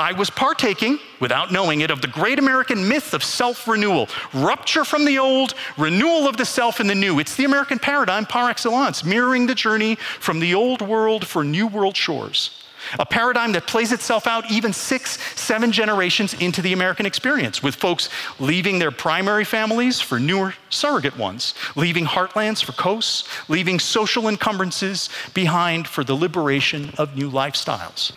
I 0.00 0.12
was 0.12 0.30
partaking, 0.30 0.98
without 1.20 1.52
knowing 1.52 1.82
it, 1.82 1.90
of 1.90 2.00
the 2.00 2.08
great 2.08 2.38
American 2.38 2.88
myth 2.88 3.12
of 3.12 3.22
self 3.22 3.68
renewal 3.68 4.08
rupture 4.32 4.82
from 4.82 5.04
the 5.04 5.18
old, 5.18 5.54
renewal 5.76 6.26
of 6.26 6.38
the 6.38 6.46
self 6.46 6.80
in 6.80 6.86
the 6.86 6.94
new. 6.94 7.18
It's 7.18 7.36
the 7.36 7.44
American 7.44 7.78
paradigm 7.78 8.24
par 8.24 8.48
excellence, 8.48 9.04
mirroring 9.04 9.46
the 9.46 9.54
journey 9.54 9.96
from 9.96 10.40
the 10.40 10.54
old 10.54 10.80
world 10.80 11.26
for 11.26 11.44
new 11.44 11.66
world 11.66 11.98
shores. 11.98 12.64
A 12.98 13.04
paradigm 13.04 13.52
that 13.52 13.66
plays 13.66 13.92
itself 13.92 14.26
out 14.26 14.50
even 14.50 14.72
six, 14.72 15.18
seven 15.38 15.70
generations 15.70 16.32
into 16.32 16.62
the 16.62 16.72
American 16.72 17.04
experience, 17.04 17.62
with 17.62 17.74
folks 17.74 18.08
leaving 18.38 18.78
their 18.78 18.90
primary 18.90 19.44
families 19.44 20.00
for 20.00 20.18
newer 20.18 20.54
surrogate 20.70 21.18
ones, 21.18 21.54
leaving 21.76 22.06
heartlands 22.06 22.64
for 22.64 22.72
coasts, 22.72 23.28
leaving 23.50 23.78
social 23.78 24.28
encumbrances 24.28 25.10
behind 25.34 25.86
for 25.86 26.04
the 26.04 26.14
liberation 26.14 26.90
of 26.96 27.18
new 27.18 27.30
lifestyles. 27.30 28.12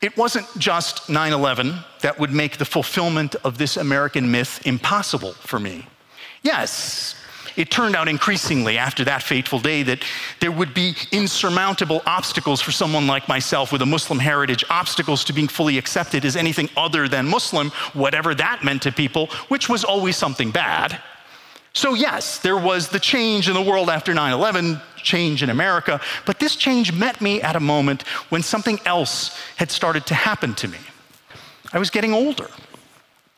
It 0.00 0.16
wasn't 0.16 0.46
just 0.58 1.10
9 1.10 1.32
11 1.32 1.74
that 2.00 2.18
would 2.18 2.32
make 2.32 2.56
the 2.56 2.64
fulfillment 2.64 3.34
of 3.44 3.58
this 3.58 3.76
American 3.76 4.30
myth 4.30 4.60
impossible 4.66 5.32
for 5.34 5.60
me. 5.60 5.86
Yes, 6.42 7.16
it 7.56 7.70
turned 7.70 7.94
out 7.94 8.08
increasingly 8.08 8.78
after 8.78 9.04
that 9.04 9.22
fateful 9.22 9.58
day 9.58 9.82
that 9.82 10.02
there 10.40 10.52
would 10.52 10.72
be 10.72 10.94
insurmountable 11.12 12.00
obstacles 12.06 12.62
for 12.62 12.72
someone 12.72 13.06
like 13.06 13.28
myself 13.28 13.72
with 13.72 13.82
a 13.82 13.86
Muslim 13.86 14.18
heritage, 14.18 14.64
obstacles 14.70 15.24
to 15.24 15.34
being 15.34 15.48
fully 15.48 15.76
accepted 15.76 16.24
as 16.24 16.36
anything 16.36 16.70
other 16.76 17.08
than 17.08 17.26
Muslim, 17.26 17.70
whatever 17.92 18.34
that 18.34 18.64
meant 18.64 18.80
to 18.82 18.92
people, 18.92 19.26
which 19.48 19.68
was 19.68 19.84
always 19.84 20.16
something 20.16 20.50
bad. 20.50 20.98
So, 21.72 21.94
yes, 21.94 22.38
there 22.38 22.56
was 22.56 22.88
the 22.88 22.98
change 22.98 23.48
in 23.48 23.54
the 23.54 23.62
world 23.62 23.88
after 23.90 24.12
9 24.12 24.32
11, 24.32 24.80
change 24.96 25.42
in 25.42 25.50
America, 25.50 26.00
but 26.26 26.40
this 26.40 26.56
change 26.56 26.92
met 26.92 27.20
me 27.20 27.40
at 27.40 27.56
a 27.56 27.60
moment 27.60 28.02
when 28.28 28.42
something 28.42 28.80
else 28.84 29.38
had 29.56 29.70
started 29.70 30.04
to 30.06 30.14
happen 30.14 30.54
to 30.54 30.68
me. 30.68 30.78
I 31.72 31.78
was 31.78 31.90
getting 31.90 32.12
older. 32.12 32.48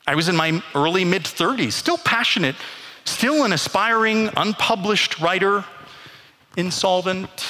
I 0.07 0.15
was 0.15 0.29
in 0.29 0.37
my 0.37 0.63
early 0.75 1.05
mid 1.05 1.25
30s, 1.25 1.73
still 1.73 1.99
passionate, 1.99 2.57
still 3.05 3.45
an 3.45 3.53
aspiring, 3.53 4.31
unpublished 4.37 5.21
writer, 5.21 5.65
insolvent. 6.57 7.47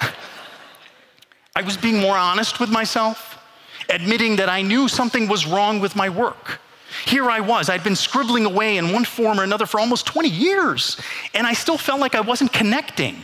I 1.56 1.62
was 1.62 1.76
being 1.76 1.98
more 1.98 2.16
honest 2.16 2.60
with 2.60 2.70
myself, 2.70 3.38
admitting 3.88 4.36
that 4.36 4.50
I 4.50 4.60
knew 4.62 4.86
something 4.86 5.28
was 5.28 5.46
wrong 5.46 5.80
with 5.80 5.96
my 5.96 6.10
work. 6.10 6.60
Here 7.06 7.30
I 7.30 7.40
was, 7.40 7.68
I'd 7.68 7.84
been 7.84 7.96
scribbling 7.96 8.44
away 8.44 8.76
in 8.76 8.92
one 8.92 9.04
form 9.04 9.40
or 9.40 9.44
another 9.44 9.66
for 9.66 9.80
almost 9.80 10.06
20 10.06 10.28
years, 10.28 11.00
and 11.34 11.46
I 11.46 11.52
still 11.52 11.78
felt 11.78 12.00
like 12.00 12.14
I 12.14 12.20
wasn't 12.20 12.52
connecting, 12.52 13.16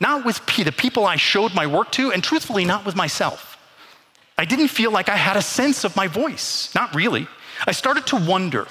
not 0.00 0.24
with 0.24 0.44
the 0.56 0.72
people 0.72 1.06
I 1.06 1.16
showed 1.16 1.54
my 1.54 1.66
work 1.66 1.90
to, 1.92 2.12
and 2.12 2.22
truthfully, 2.22 2.64
not 2.64 2.84
with 2.84 2.96
myself. 2.96 3.58
I 4.38 4.44
didn't 4.44 4.68
feel 4.68 4.90
like 4.90 5.08
I 5.08 5.16
had 5.16 5.36
a 5.36 5.42
sense 5.42 5.84
of 5.84 5.96
my 5.96 6.06
voice, 6.06 6.74
not 6.74 6.94
really. 6.94 7.26
I 7.66 7.72
started 7.72 8.06
to 8.08 8.16
wonder 8.16 8.66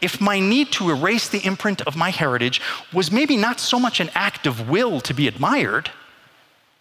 if 0.00 0.20
my 0.20 0.38
need 0.38 0.70
to 0.72 0.90
erase 0.90 1.28
the 1.28 1.44
imprint 1.44 1.82
of 1.82 1.96
my 1.96 2.10
heritage 2.10 2.60
was 2.92 3.10
maybe 3.10 3.36
not 3.36 3.58
so 3.58 3.80
much 3.80 3.98
an 3.98 4.10
act 4.14 4.46
of 4.46 4.68
will 4.68 5.00
to 5.00 5.14
be 5.14 5.26
admired, 5.26 5.90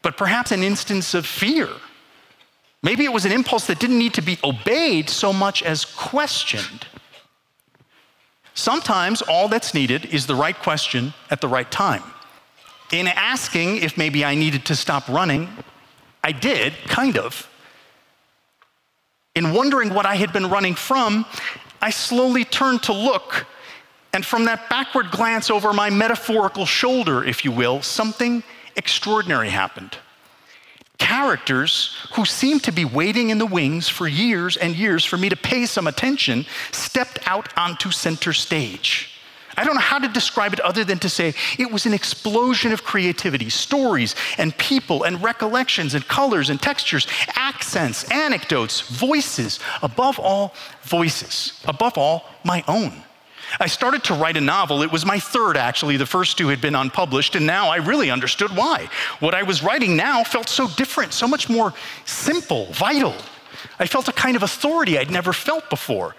but 0.03 0.17
perhaps 0.17 0.51
an 0.51 0.61
instance 0.61 1.15
of 1.15 1.25
fear. 1.25 1.69
Maybe 2.83 3.05
it 3.05 3.11
was 3.11 3.25
an 3.25 3.31
impulse 3.31 3.65
that 3.67 3.79
didn't 3.79 3.97
need 3.97 4.13
to 4.13 4.21
be 4.21 4.37
obeyed 4.43 5.09
so 5.09 5.33
much 5.33 5.63
as 5.63 5.83
questioned. 5.83 6.85
Sometimes 8.57 9.21
all 9.21 9.47
that's 9.47 9.75
needed 9.75 10.05
is 10.05 10.25
the 10.25 10.33
right 10.33 10.57
question 10.57 11.13
at 11.29 11.41
the 11.41 11.47
right 11.47 11.69
time. 11.69 12.01
In 12.91 13.07
asking 13.07 13.77
if 13.77 13.99
maybe 13.99 14.25
I 14.25 14.33
needed 14.33 14.65
to 14.65 14.75
stop 14.75 15.07
running, 15.07 15.47
I 16.23 16.31
did, 16.31 16.73
kind 16.87 17.19
of. 17.19 17.47
In 19.35 19.53
wondering 19.53 19.93
what 19.93 20.07
I 20.07 20.15
had 20.15 20.33
been 20.33 20.49
running 20.49 20.73
from, 20.73 21.27
I 21.83 21.91
slowly 21.91 22.45
turned 22.45 22.81
to 22.83 22.93
look, 22.93 23.45
and 24.11 24.25
from 24.25 24.45
that 24.45 24.67
backward 24.71 25.11
glance 25.11 25.51
over 25.51 25.71
my 25.71 25.91
metaphorical 25.91 26.65
shoulder, 26.65 27.23
if 27.23 27.45
you 27.45 27.51
will, 27.51 27.83
something 27.83 28.41
extraordinary 28.75 29.49
happened 29.49 29.97
characters 30.97 31.95
who 32.13 32.25
seemed 32.25 32.63
to 32.63 32.71
be 32.71 32.85
waiting 32.85 33.29
in 33.29 33.37
the 33.37 33.45
wings 33.45 33.87
for 33.87 34.07
years 34.07 34.57
and 34.57 34.75
years 34.75 35.05
for 35.05 35.17
me 35.17 35.29
to 35.29 35.35
pay 35.35 35.65
some 35.65 35.87
attention 35.87 36.45
stepped 36.71 37.19
out 37.27 37.55
onto 37.57 37.91
center 37.91 38.33
stage. 38.33 39.13
I 39.59 39.63
don't 39.63 39.73
know 39.73 39.81
how 39.81 39.97
to 39.97 40.07
describe 40.07 40.53
it 40.53 40.59
other 40.59 40.83
than 40.83 40.99
to 40.99 41.09
say 41.09 41.33
it 41.57 41.71
was 41.71 41.87
an 41.87 41.93
explosion 41.93 42.71
of 42.71 42.83
creativity, 42.83 43.49
stories 43.49 44.15
and 44.37 44.55
people 44.57 45.03
and 45.03 45.21
recollections 45.23 45.95
and 45.95 46.07
colors 46.07 46.51
and 46.51 46.61
textures, 46.61 47.07
accents, 47.35 48.03
anecdotes, 48.11 48.81
voices, 48.81 49.59
above 49.81 50.19
all, 50.19 50.53
voices, 50.83 51.59
above 51.65 51.97
all, 51.97 52.29
my 52.43 52.63
own. 52.67 53.03
I 53.59 53.67
started 53.67 54.03
to 54.05 54.13
write 54.13 54.37
a 54.37 54.41
novel. 54.41 54.81
It 54.83 54.91
was 54.91 55.05
my 55.05 55.19
third, 55.19 55.57
actually. 55.57 55.97
The 55.97 56.05
first 56.05 56.37
two 56.37 56.49
had 56.49 56.61
been 56.61 56.75
unpublished, 56.75 57.35
and 57.35 57.45
now 57.45 57.69
I 57.69 57.77
really 57.77 58.11
understood 58.11 58.51
why. 58.55 58.89
What 59.19 59.33
I 59.33 59.43
was 59.43 59.63
writing 59.63 59.95
now 59.95 60.23
felt 60.23 60.49
so 60.49 60.67
different, 60.67 61.13
so 61.13 61.27
much 61.27 61.49
more 61.49 61.73
simple, 62.05 62.65
vital. 62.73 63.15
I 63.79 63.87
felt 63.87 64.07
a 64.07 64.13
kind 64.13 64.35
of 64.35 64.43
authority 64.43 64.97
I'd 64.97 65.11
never 65.11 65.33
felt 65.33 65.69
before. 65.69 66.15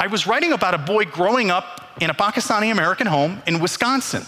I 0.00 0.08
was 0.08 0.26
writing 0.26 0.52
about 0.52 0.74
a 0.74 0.78
boy 0.78 1.04
growing 1.04 1.50
up 1.50 1.92
in 2.00 2.10
a 2.10 2.14
Pakistani 2.14 2.72
American 2.72 3.06
home 3.06 3.42
in 3.46 3.60
Wisconsin, 3.60 4.24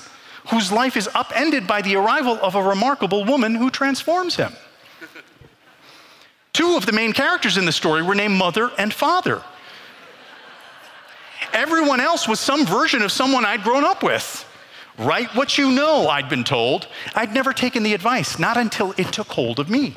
whose 0.51 0.71
life 0.71 0.97
is 0.97 1.09
upended 1.15 1.67
by 1.67 1.83
the 1.83 1.97
arrival 1.97 2.39
of 2.41 2.55
a 2.55 2.63
remarkable 2.63 3.25
woman 3.25 3.55
who 3.55 3.71
transforms 3.71 4.37
him. 4.37 4.53
Two 6.53 6.77
of 6.77 6.87
the 6.87 6.93
main 6.93 7.13
characters 7.13 7.57
in 7.57 7.65
the 7.65 7.73
story 7.73 8.03
were 8.03 8.15
named 8.15 8.35
Mother 8.35 8.71
and 8.79 8.95
Father. 8.95 9.43
Everyone 11.55 12.01
else 12.01 12.27
was 12.27 12.41
some 12.41 12.67
version 12.67 13.01
of 13.01 13.13
someone 13.13 13.45
I'd 13.45 13.63
grown 13.63 13.85
up 13.85 14.03
with. 14.03 14.45
Write 14.99 15.35
what 15.35 15.57
you 15.57 15.71
know, 15.71 16.09
I'd 16.09 16.29
been 16.29 16.45
told. 16.45 16.89
I'd 17.15 17.33
never 17.33 17.53
taken 17.53 17.83
the 17.83 17.95
advice, 17.95 18.39
not 18.39 18.57
until 18.57 18.93
it 18.97 19.13
took 19.13 19.29
hold 19.29 19.59
of 19.59 19.71
me. 19.71 19.95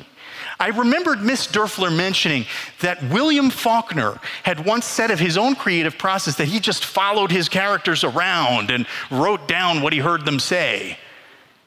I 0.60 0.68
remembered 0.68 1.22
Miss 1.22 1.46
Derfler 1.46 1.94
mentioning 1.94 2.44
that 2.80 3.02
William 3.10 3.50
Faulkner 3.50 4.18
had 4.42 4.64
once 4.64 4.86
said 4.86 5.10
of 5.10 5.20
his 5.20 5.36
own 5.36 5.54
creative 5.54 5.98
process 5.98 6.36
that 6.36 6.48
he 6.48 6.58
just 6.58 6.84
followed 6.84 7.30
his 7.30 7.48
characters 7.48 8.02
around 8.02 8.70
and 8.70 8.86
wrote 9.10 9.46
down 9.46 9.82
what 9.82 9.92
he 9.92 10.00
heard 10.00 10.24
them 10.24 10.40
say. 10.40 10.98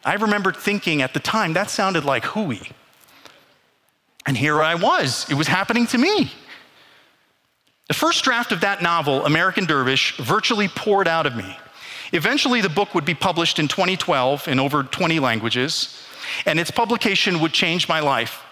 I 0.03 0.15
remember 0.15 0.51
thinking 0.51 1.01
at 1.01 1.13
the 1.13 1.19
time 1.19 1.53
that 1.53 1.69
sounded 1.69 2.03
like 2.03 2.25
hooey. 2.25 2.71
And 4.25 4.37
here 4.37 4.61
I 4.61 4.75
was, 4.75 5.29
it 5.29 5.35
was 5.35 5.47
happening 5.47 5.87
to 5.87 5.97
me. 5.97 6.31
The 7.91 7.97
first 7.97 8.23
draft 8.23 8.53
of 8.53 8.61
that 8.61 8.81
novel, 8.81 9.25
American 9.25 9.65
Dervish, 9.65 10.15
virtually 10.15 10.69
poured 10.69 11.09
out 11.09 11.25
of 11.25 11.35
me. 11.35 11.57
Eventually, 12.13 12.61
the 12.61 12.69
book 12.69 12.95
would 12.95 13.03
be 13.03 13.13
published 13.13 13.59
in 13.59 13.67
2012 13.67 14.47
in 14.47 14.61
over 14.61 14.83
20 14.83 15.19
languages, 15.19 16.01
and 16.45 16.57
its 16.57 16.71
publication 16.71 17.41
would 17.41 17.51
change 17.51 17.89
my 17.89 17.99
life. 17.99 18.43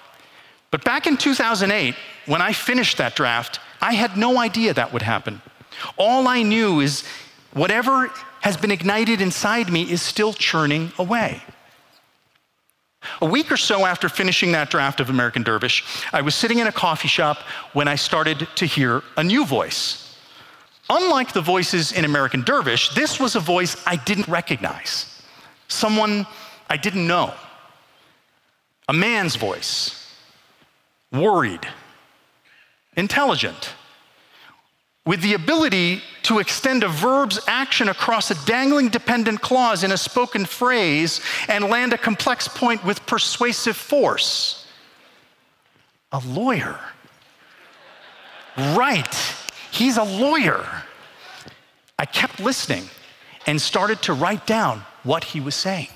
But 0.71 0.83
back 0.83 1.07
in 1.07 1.15
2008, 1.15 1.95
when 2.25 2.41
I 2.41 2.51
finished 2.51 2.97
that 2.97 3.15
draft, 3.15 3.61
I 3.81 3.93
had 3.93 4.17
no 4.17 4.37
idea 4.37 4.73
that 4.73 4.91
would 4.91 5.03
happen. 5.03 5.41
All 5.95 6.27
I 6.27 6.41
knew 6.41 6.81
is 6.81 7.05
whatever 7.53 8.11
has 8.41 8.57
been 8.57 8.71
ignited 8.71 9.21
inside 9.21 9.71
me 9.71 9.89
is 9.89 10.01
still 10.01 10.33
churning 10.33 10.91
away. 10.99 11.41
A 13.21 13.25
week 13.25 13.51
or 13.51 13.57
so 13.57 13.85
after 13.85 14.09
finishing 14.09 14.51
that 14.51 14.69
draft 14.69 14.99
of 14.99 15.09
American 15.09 15.43
Dervish, 15.43 15.83
I 16.11 16.21
was 16.21 16.35
sitting 16.35 16.59
in 16.59 16.67
a 16.67 16.71
coffee 16.71 17.07
shop 17.07 17.37
when 17.73 17.87
I 17.87 17.95
started 17.95 18.47
to 18.55 18.65
hear 18.65 19.03
a 19.17 19.23
new 19.23 19.45
voice. 19.45 20.17
Unlike 20.89 21.33
the 21.33 21.41
voices 21.41 21.91
in 21.91 22.03
American 22.03 22.41
Dervish, 22.41 22.89
this 22.95 23.19
was 23.19 23.35
a 23.35 23.39
voice 23.39 23.81
I 23.85 23.95
didn't 23.95 24.27
recognize, 24.27 25.21
someone 25.67 26.25
I 26.69 26.77
didn't 26.77 27.07
know. 27.07 27.33
A 28.87 28.93
man's 28.93 29.35
voice, 29.35 30.11
worried, 31.11 31.67
intelligent, 32.95 33.75
with 35.09 35.23
the 35.23 35.33
ability 35.33 36.03
to 36.21 36.37
extend 36.37 36.83
a 36.83 36.87
verb's 36.87 37.39
action 37.47 37.89
across 37.89 38.29
a 38.29 38.45
dangling 38.45 38.89
dependent 38.89 39.41
clause 39.41 39.83
in 39.83 39.91
a 39.91 39.97
spoken 39.97 40.45
phrase 40.45 41.19
and 41.47 41.63
land 41.63 41.93
a 41.93 41.97
complex 41.97 42.47
point 42.47 42.85
with 42.85 43.03
persuasive 43.07 43.75
force. 43.75 44.67
A 46.11 46.21
lawyer. 46.27 46.79
Right, 48.55 49.15
he's 49.71 49.97
a 49.97 50.03
lawyer. 50.03 50.63
I 51.97 52.05
kept 52.05 52.39
listening 52.39 52.87
and 53.47 53.59
started 53.59 54.03
to 54.03 54.13
write 54.13 54.45
down 54.45 54.83
what 55.01 55.23
he 55.23 55.41
was 55.41 55.55
saying. 55.55 55.87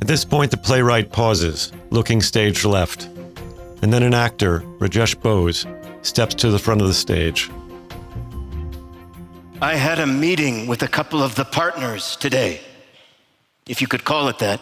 At 0.00 0.06
this 0.06 0.24
point, 0.24 0.52
the 0.52 0.56
playwright 0.56 1.10
pauses, 1.10 1.72
looking 1.90 2.22
stage 2.22 2.64
left. 2.64 3.06
And 3.82 3.92
then 3.92 4.04
an 4.04 4.14
actor, 4.14 4.60
Rajesh 4.78 5.20
Bose, 5.20 5.66
steps 6.02 6.36
to 6.36 6.50
the 6.50 6.60
front 6.60 6.80
of 6.80 6.86
the 6.86 6.94
stage. 6.94 7.50
I 9.62 9.76
had 9.76 9.98
a 10.00 10.06
meeting 10.06 10.66
with 10.66 10.82
a 10.82 10.88
couple 10.88 11.22
of 11.22 11.34
the 11.34 11.44
partners 11.46 12.16
today, 12.16 12.60
if 13.66 13.80
you 13.80 13.86
could 13.86 14.04
call 14.04 14.28
it 14.28 14.38
that. 14.40 14.60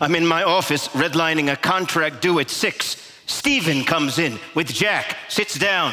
I'm 0.00 0.14
in 0.14 0.24
my 0.24 0.44
office 0.44 0.86
redlining 0.88 1.52
a 1.52 1.56
contract 1.56 2.22
due 2.22 2.38
at 2.38 2.48
six. 2.48 3.12
Stephen 3.26 3.82
comes 3.82 4.20
in 4.20 4.38
with 4.54 4.68
Jack, 4.68 5.16
sits 5.28 5.58
down, 5.58 5.92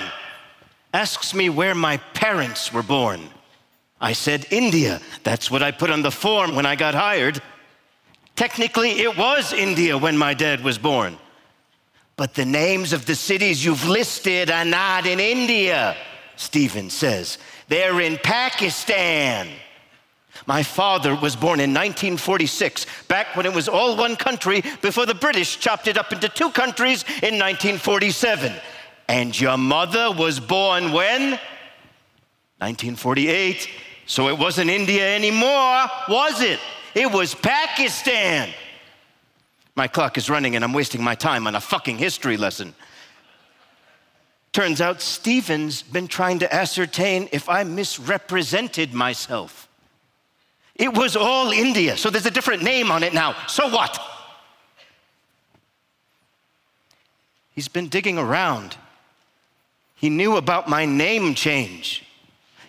asks 0.94 1.34
me 1.34 1.50
where 1.50 1.74
my 1.74 1.98
parents 2.14 2.72
were 2.72 2.84
born. 2.84 3.22
I 4.00 4.14
said 4.14 4.46
India. 4.52 5.02
That's 5.24 5.50
what 5.50 5.64
I 5.64 5.72
put 5.72 5.90
on 5.90 6.04
the 6.04 6.12
form 6.12 6.56
when 6.56 6.68
I 6.68 6.76
got 6.76 6.94
hired. 6.94 7.42
Technically, 8.36 8.92
it 9.02 9.18
was 9.18 9.54
India 9.54 9.98
when 9.98 10.16
my 10.16 10.36
dad 10.36 10.64
was 10.64 10.78
born. 10.78 11.18
But 12.16 12.36
the 12.36 12.46
names 12.46 12.94
of 12.94 13.08
the 13.08 13.16
cities 13.16 13.66
you've 13.66 13.88
listed 13.88 14.52
are 14.52 14.66
not 14.66 15.08
in 15.08 15.20
India, 15.20 15.98
Stephen 16.40 16.90
says. 16.90 17.38
They're 17.68 18.00
in 18.00 18.18
Pakistan. 18.24 19.50
My 20.48 20.64
father 20.64 21.14
was 21.14 21.36
born 21.36 21.60
in 21.60 21.72
1946, 21.72 22.86
back 23.10 23.36
when 23.36 23.46
it 23.46 23.54
was 23.54 23.68
all 23.68 23.98
one 23.98 24.16
country 24.16 24.64
before 24.82 25.06
the 25.06 25.14
British 25.14 25.60
chopped 25.60 25.90
it 25.90 25.98
up 25.98 26.14
into 26.14 26.30
two 26.30 26.50
countries 26.52 27.04
in 27.22 27.38
1947. 27.38 28.54
And 29.10 29.38
your 29.38 29.58
mother 29.58 30.14
was 30.14 30.40
born 30.40 30.94
when? 30.94 31.32
1948. 32.60 33.68
So 34.06 34.30
it 34.30 34.38
wasn't 34.40 34.70
India 34.70 35.14
anymore, 35.14 35.88
was 36.08 36.42
it? 36.42 36.62
It 36.96 37.12
was 37.12 37.36
Pakistan. 37.36 38.50
My 39.76 39.90
clock 39.90 40.18
is 40.18 40.30
running 40.30 40.56
and 40.56 40.64
I'm 40.64 40.74
wasting 40.74 41.04
my 41.04 41.16
time 41.16 41.48
on 41.48 41.56
a 41.56 41.62
fucking 41.62 41.98
history 41.98 42.38
lesson. 42.38 42.74
Turns 44.60 44.82
out 44.82 45.02
Stephen's 45.02 45.84
been 45.84 46.10
trying 46.10 46.40
to 46.40 46.54
ascertain 46.54 47.30
if 47.32 47.48
I 47.48 47.64
misrepresented 47.64 48.94
myself. 48.94 49.70
It 50.76 50.94
was 50.94 51.16
all 51.16 51.52
India, 51.52 51.96
so 51.96 52.10
there's 52.10 52.26
a 52.26 52.30
different 52.30 52.62
name 52.62 52.92
on 52.92 53.02
it 53.04 53.14
now. 53.14 53.38
So 53.48 53.70
what? 53.70 53.98
He's 57.52 57.70
been 57.70 57.88
digging 57.88 58.18
around. 58.18 58.76
He 59.96 60.10
knew 60.10 60.36
about 60.36 60.68
my 60.68 60.84
name 60.84 61.36
change. 61.36 62.04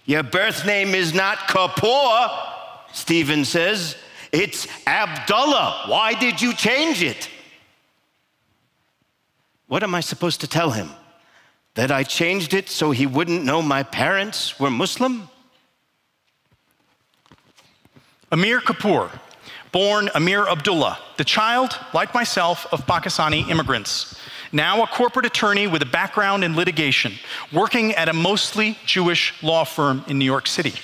Your 0.04 0.22
birth 0.22 0.64
name 0.64 0.94
is 0.94 1.12
not 1.12 1.38
Kapoor, 1.48 2.30
Stephen 2.92 3.44
says. 3.44 3.96
It's 4.30 4.68
Abdullah. 4.86 5.86
Why 5.88 6.14
did 6.14 6.40
you 6.40 6.54
change 6.54 7.02
it? 7.02 7.28
What 9.66 9.82
am 9.82 9.96
I 9.96 10.00
supposed 10.00 10.42
to 10.42 10.46
tell 10.46 10.70
him? 10.70 10.90
That 11.74 11.90
I 11.90 12.02
changed 12.02 12.54
it 12.54 12.68
so 12.68 12.90
he 12.90 13.06
wouldn't 13.06 13.44
know 13.44 13.62
my 13.62 13.82
parents 13.82 14.58
were 14.58 14.70
Muslim? 14.70 15.28
Amir 18.32 18.60
Kapoor, 18.60 19.10
born 19.72 20.08
Amir 20.14 20.46
Abdullah, 20.48 20.98
the 21.16 21.24
child, 21.24 21.78
like 21.92 22.14
myself, 22.14 22.66
of 22.72 22.86
Pakistani 22.86 23.48
immigrants. 23.48 24.16
Now 24.52 24.82
a 24.82 24.86
corporate 24.86 25.26
attorney 25.26 25.66
with 25.66 25.82
a 25.82 25.86
background 25.86 26.42
in 26.44 26.56
litigation, 26.56 27.14
working 27.52 27.92
at 27.94 28.08
a 28.08 28.12
mostly 28.12 28.78
Jewish 28.84 29.40
law 29.42 29.64
firm 29.64 30.04
in 30.08 30.18
New 30.18 30.24
York 30.24 30.46
City. 30.46 30.74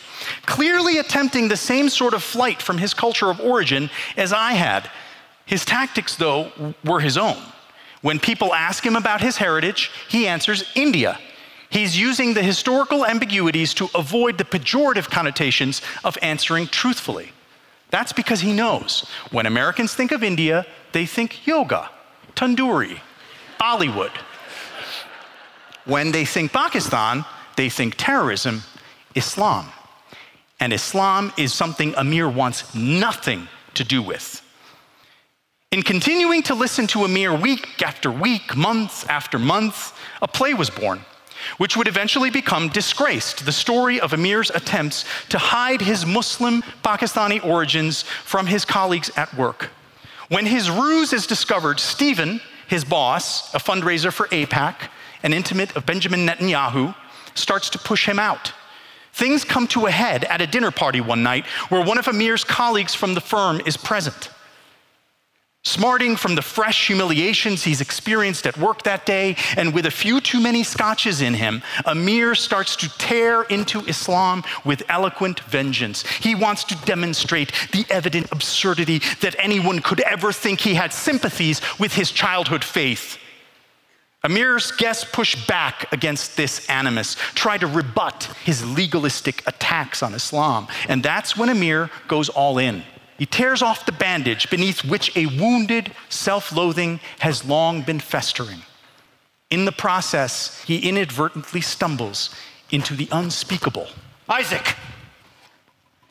Clearly 0.42 0.98
attempting 0.98 1.48
the 1.48 1.56
same 1.56 1.88
sort 1.88 2.14
of 2.14 2.22
flight 2.22 2.62
from 2.62 2.78
his 2.78 2.94
culture 2.94 3.28
of 3.28 3.40
origin 3.40 3.90
as 4.16 4.32
I 4.32 4.52
had. 4.52 4.90
His 5.46 5.64
tactics, 5.64 6.16
though, 6.16 6.50
were 6.84 7.00
his 7.00 7.18
own. 7.18 7.36
When 8.02 8.18
people 8.18 8.54
ask 8.54 8.84
him 8.84 8.96
about 8.96 9.20
his 9.20 9.36
heritage, 9.36 9.90
he 10.08 10.26
answers 10.26 10.64
India. 10.74 11.18
He's 11.70 11.98
using 11.98 12.34
the 12.34 12.42
historical 12.42 13.04
ambiguities 13.04 13.74
to 13.74 13.88
avoid 13.94 14.38
the 14.38 14.44
pejorative 14.44 15.10
connotations 15.10 15.82
of 16.04 16.16
answering 16.22 16.68
truthfully. 16.68 17.32
That's 17.90 18.12
because 18.12 18.40
he 18.40 18.52
knows 18.52 19.08
when 19.30 19.46
Americans 19.46 19.94
think 19.94 20.12
of 20.12 20.22
India, 20.22 20.66
they 20.92 21.06
think 21.06 21.46
yoga, 21.46 21.90
tandoori, 22.34 23.00
Bollywood. 23.60 24.12
When 25.84 26.12
they 26.12 26.24
think 26.24 26.52
Pakistan, 26.52 27.24
they 27.56 27.68
think 27.68 27.94
terrorism, 27.96 28.62
Islam. 29.14 29.66
And 30.58 30.72
Islam 30.72 31.32
is 31.36 31.52
something 31.52 31.94
Amir 31.96 32.28
wants 32.28 32.74
nothing 32.74 33.48
to 33.74 33.84
do 33.84 34.02
with. 34.02 34.42
In 35.76 35.82
continuing 35.82 36.42
to 36.44 36.54
listen 36.54 36.86
to 36.86 37.04
Amir 37.04 37.34
week 37.34 37.82
after 37.82 38.10
week, 38.10 38.56
month 38.56 39.06
after 39.10 39.38
month, 39.38 39.92
a 40.22 40.26
play 40.26 40.54
was 40.54 40.70
born, 40.70 41.04
which 41.58 41.76
would 41.76 41.86
eventually 41.86 42.30
become 42.30 42.70
Disgraced, 42.70 43.44
the 43.44 43.52
story 43.52 44.00
of 44.00 44.14
Amir's 44.14 44.48
attempts 44.48 45.04
to 45.28 45.36
hide 45.36 45.82
his 45.82 46.06
Muslim 46.06 46.62
Pakistani 46.82 47.44
origins 47.44 48.04
from 48.04 48.46
his 48.46 48.64
colleagues 48.64 49.10
at 49.18 49.34
work. 49.34 49.68
When 50.30 50.46
his 50.46 50.70
ruse 50.70 51.12
is 51.12 51.26
discovered, 51.26 51.78
Stephen, 51.78 52.40
his 52.68 52.82
boss, 52.82 53.52
a 53.52 53.58
fundraiser 53.58 54.10
for 54.10 54.28
AIPAC, 54.28 54.88
an 55.22 55.34
intimate 55.34 55.76
of 55.76 55.84
Benjamin 55.84 56.26
Netanyahu, 56.26 56.94
starts 57.34 57.68
to 57.68 57.78
push 57.78 58.08
him 58.08 58.18
out. 58.18 58.54
Things 59.12 59.44
come 59.44 59.66
to 59.68 59.84
a 59.84 59.90
head 59.90 60.24
at 60.24 60.40
a 60.40 60.46
dinner 60.46 60.70
party 60.70 61.02
one 61.02 61.22
night 61.22 61.44
where 61.68 61.84
one 61.84 61.98
of 61.98 62.08
Amir's 62.08 62.44
colleagues 62.44 62.94
from 62.94 63.12
the 63.12 63.20
firm 63.20 63.60
is 63.66 63.76
present. 63.76 64.30
Smarting 65.66 66.14
from 66.14 66.36
the 66.36 66.42
fresh 66.42 66.86
humiliations 66.86 67.64
he's 67.64 67.80
experienced 67.80 68.46
at 68.46 68.56
work 68.56 68.84
that 68.84 69.04
day, 69.04 69.34
and 69.56 69.74
with 69.74 69.86
a 69.86 69.90
few 69.90 70.20
too 70.20 70.40
many 70.40 70.62
scotches 70.62 71.20
in 71.20 71.34
him, 71.34 71.60
Amir 71.84 72.36
starts 72.36 72.76
to 72.76 72.98
tear 72.98 73.42
into 73.42 73.80
Islam 73.86 74.44
with 74.64 74.84
eloquent 74.88 75.40
vengeance. 75.40 76.06
He 76.06 76.36
wants 76.36 76.62
to 76.64 76.76
demonstrate 76.84 77.50
the 77.72 77.84
evident 77.90 78.30
absurdity 78.30 79.00
that 79.22 79.34
anyone 79.40 79.80
could 79.80 79.98
ever 80.02 80.30
think 80.30 80.60
he 80.60 80.74
had 80.74 80.92
sympathies 80.92 81.60
with 81.80 81.92
his 81.92 82.12
childhood 82.12 82.62
faith. 82.62 83.18
Amir's 84.22 84.70
guests 84.70 85.04
push 85.12 85.48
back 85.48 85.92
against 85.92 86.36
this 86.36 86.64
animus, 86.70 87.16
try 87.34 87.58
to 87.58 87.66
rebut 87.66 88.32
his 88.44 88.64
legalistic 88.64 89.42
attacks 89.48 90.00
on 90.00 90.14
Islam, 90.14 90.68
and 90.88 91.02
that's 91.02 91.36
when 91.36 91.48
Amir 91.48 91.90
goes 92.06 92.28
all 92.28 92.58
in. 92.58 92.84
He 93.18 93.26
tears 93.26 93.62
off 93.62 93.86
the 93.86 93.92
bandage 93.92 94.50
beneath 94.50 94.84
which 94.84 95.16
a 95.16 95.26
wounded 95.26 95.92
self 96.08 96.52
loathing 96.52 97.00
has 97.20 97.44
long 97.44 97.82
been 97.82 98.00
festering. 98.00 98.62
In 99.50 99.64
the 99.64 99.72
process, 99.72 100.62
he 100.64 100.88
inadvertently 100.88 101.60
stumbles 101.60 102.34
into 102.70 102.94
the 102.94 103.08
unspeakable. 103.12 103.88
Isaac, 104.28 104.76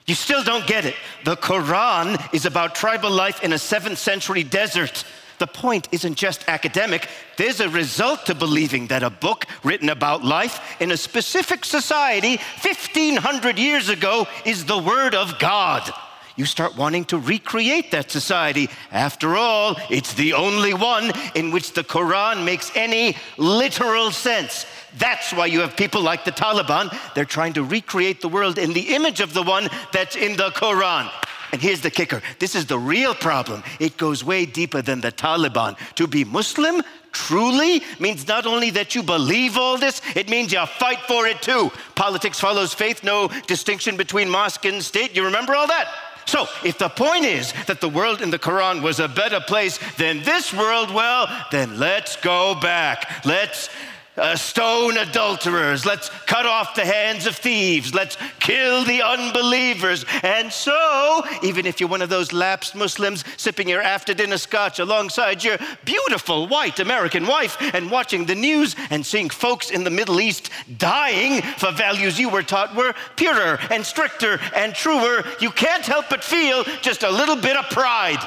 You 0.07 0.15
still 0.15 0.43
don't 0.43 0.67
get 0.67 0.85
it. 0.85 0.95
The 1.23 1.35
Quran 1.35 2.33
is 2.33 2.45
about 2.45 2.75
tribal 2.75 3.09
life 3.09 3.43
in 3.43 3.51
a 3.53 3.57
7th 3.57 3.97
century 3.97 4.43
desert. 4.43 5.03
The 5.39 5.47
point 5.47 5.89
isn't 5.91 6.15
just 6.15 6.47
academic, 6.47 7.09
there's 7.37 7.59
a 7.59 7.67
result 7.67 8.25
to 8.27 8.35
believing 8.35 8.87
that 8.87 9.03
a 9.03 9.09
book 9.09 9.45
written 9.63 9.89
about 9.89 10.23
life 10.23 10.61
in 10.79 10.91
a 10.91 10.97
specific 10.97 11.65
society 11.65 12.37
1500 12.61 13.59
years 13.59 13.89
ago 13.89 14.27
is 14.45 14.65
the 14.65 14.77
Word 14.77 15.13
of 15.13 15.39
God. 15.39 15.91
You 16.37 16.45
start 16.45 16.75
wanting 16.75 17.05
to 17.05 17.17
recreate 17.17 17.91
that 17.91 18.11
society. 18.11 18.69
After 18.91 19.37
all, 19.37 19.77
it's 19.89 20.13
the 20.15 20.33
only 20.33 20.73
one 20.73 21.11
in 21.33 21.51
which 21.51 21.71
the 21.73 21.83
Quran 21.83 22.43
makes 22.43 22.71
any 22.75 23.15
literal 23.37 24.11
sense. 24.11 24.65
That's 24.97 25.31
why 25.31 25.45
you 25.45 25.61
have 25.61 25.77
people 25.77 26.01
like 26.01 26.25
the 26.25 26.31
Taliban. 26.31 26.93
They're 27.13 27.23
trying 27.23 27.53
to 27.53 27.63
recreate 27.63 28.19
the 28.19 28.27
world 28.27 28.57
in 28.57 28.73
the 28.73 28.95
image 28.95 29.21
of 29.21 29.33
the 29.33 29.43
one 29.43 29.69
that's 29.93 30.17
in 30.17 30.35
the 30.35 30.49
Quran. 30.49 31.09
And 31.53 31.61
here's 31.61 31.79
the 31.79 31.91
kicker 31.91 32.21
this 32.39 32.53
is 32.53 32.65
the 32.65 32.77
real 32.77 33.15
problem. 33.15 33.63
It 33.79 33.95
goes 33.95 34.23
way 34.23 34.45
deeper 34.45 34.81
than 34.81 34.99
the 34.99 35.13
Taliban. 35.13 35.77
To 35.95 36.05
be 36.05 36.25
Muslim 36.25 36.81
truly 37.13 37.81
means 37.97 38.27
not 38.27 38.45
only 38.45 38.71
that 38.71 38.93
you 38.93 39.01
believe 39.01 39.57
all 39.57 39.77
this, 39.77 40.01
it 40.17 40.29
means 40.29 40.51
you 40.51 40.65
fight 40.65 40.99
for 41.07 41.27
it 41.27 41.41
too. 41.41 41.71
Politics 41.95 42.41
follows 42.41 42.73
faith, 42.73 43.05
no 43.05 43.29
distinction 43.47 43.95
between 43.95 44.29
mosque 44.29 44.65
and 44.65 44.83
state. 44.83 45.15
You 45.15 45.23
remember 45.23 45.55
all 45.55 45.67
that? 45.67 45.87
So, 46.25 46.47
if 46.63 46.77
the 46.77 46.89
point 46.89 47.25
is 47.25 47.53
that 47.67 47.81
the 47.81 47.89
world 47.89 48.21
in 48.21 48.31
the 48.31 48.39
Quran 48.39 48.81
was 48.81 48.99
a 48.99 49.07
better 49.07 49.39
place 49.39 49.79
than 49.97 50.23
this 50.23 50.53
world, 50.53 50.91
well, 50.91 51.27
then 51.51 51.77
let's 51.79 52.15
go 52.15 52.55
back. 52.55 53.25
Let's 53.25 53.69
uh, 54.17 54.35
stone 54.35 54.97
adulterers. 54.97 55.85
Let's 55.85 56.09
cut 56.25 56.45
off 56.45 56.75
the 56.75 56.85
hands 56.85 57.25
of 57.25 57.35
thieves. 57.35 57.93
Let's 57.93 58.17
kill 58.39 58.83
the 58.85 59.01
unbelievers. 59.01 60.05
And 60.23 60.51
so, 60.51 61.23
even 61.43 61.65
if 61.65 61.79
you're 61.79 61.89
one 61.89 62.01
of 62.01 62.09
those 62.09 62.31
lapsed 62.31 62.75
Muslims 62.75 63.23
sipping 63.37 63.69
your 63.69 63.81
after 63.81 64.13
dinner 64.13 64.37
scotch 64.37 64.79
alongside 64.79 65.43
your 65.43 65.57
beautiful 65.83 66.47
white 66.47 66.79
American 66.79 67.27
wife 67.27 67.57
and 67.73 67.91
watching 67.91 68.25
the 68.25 68.35
news 68.35 68.75
and 68.89 69.05
seeing 69.05 69.29
folks 69.29 69.69
in 69.69 69.83
the 69.83 69.89
Middle 69.89 70.19
East 70.21 70.49
dying 70.77 71.41
for 71.57 71.71
values 71.71 72.19
you 72.19 72.29
were 72.29 72.43
taught 72.43 72.75
were 72.75 72.93
purer 73.15 73.59
and 73.71 73.85
stricter 73.85 74.39
and 74.55 74.73
truer, 74.73 75.23
you 75.39 75.51
can't 75.51 75.85
help 75.85 76.09
but 76.09 76.23
feel 76.23 76.63
just 76.81 77.03
a 77.03 77.09
little 77.09 77.35
bit 77.35 77.55
of 77.55 77.65
pride. 77.69 78.25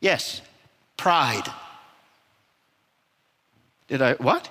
Yes, 0.00 0.40
pride. 0.96 1.48
Did 3.88 4.02
I, 4.02 4.14
what? 4.14 4.48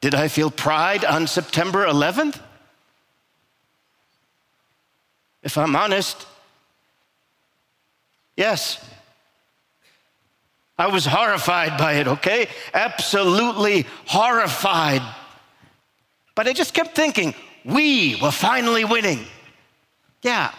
Did 0.00 0.14
I 0.14 0.28
feel 0.28 0.50
pride 0.50 1.04
on 1.04 1.26
September 1.26 1.84
11th? 1.84 2.40
If 5.42 5.58
I'm 5.58 5.74
honest, 5.74 6.26
yes. 8.36 8.84
I 10.78 10.86
was 10.86 11.04
horrified 11.06 11.76
by 11.76 11.94
it, 11.94 12.06
okay? 12.06 12.48
Absolutely 12.72 13.86
horrified. 14.06 15.02
But 16.36 16.46
I 16.46 16.52
just 16.52 16.72
kept 16.72 16.94
thinking, 16.94 17.34
we 17.64 18.16
were 18.22 18.30
finally 18.30 18.84
winning. 18.84 19.24
Yeah, 20.22 20.52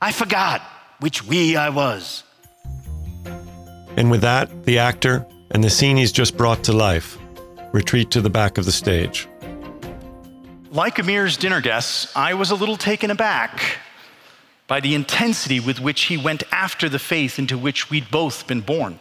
I 0.00 0.12
forgot 0.12 0.62
which 1.00 1.24
we 1.24 1.56
I 1.56 1.68
was. 1.68 2.24
And 3.96 4.10
with 4.10 4.22
that, 4.22 4.64
the 4.64 4.78
actor 4.78 5.26
and 5.50 5.62
the 5.62 5.70
scene 5.70 5.96
he's 5.96 6.12
just 6.12 6.36
brought 6.36 6.64
to 6.64 6.72
life 6.72 7.18
retreat 7.72 8.10
to 8.12 8.20
the 8.20 8.30
back 8.30 8.58
of 8.58 8.64
the 8.64 8.72
stage. 8.72 9.28
Like 10.70 10.98
Amir's 10.98 11.36
dinner 11.36 11.60
guests, 11.60 12.14
I 12.16 12.34
was 12.34 12.50
a 12.50 12.54
little 12.54 12.76
taken 12.76 13.10
aback 13.10 13.78
by 14.66 14.80
the 14.80 14.94
intensity 14.94 15.60
with 15.60 15.80
which 15.80 16.02
he 16.02 16.16
went 16.16 16.42
after 16.52 16.88
the 16.88 16.98
faith 16.98 17.38
into 17.38 17.56
which 17.56 17.90
we'd 17.90 18.10
both 18.10 18.46
been 18.46 18.60
born. 18.60 18.98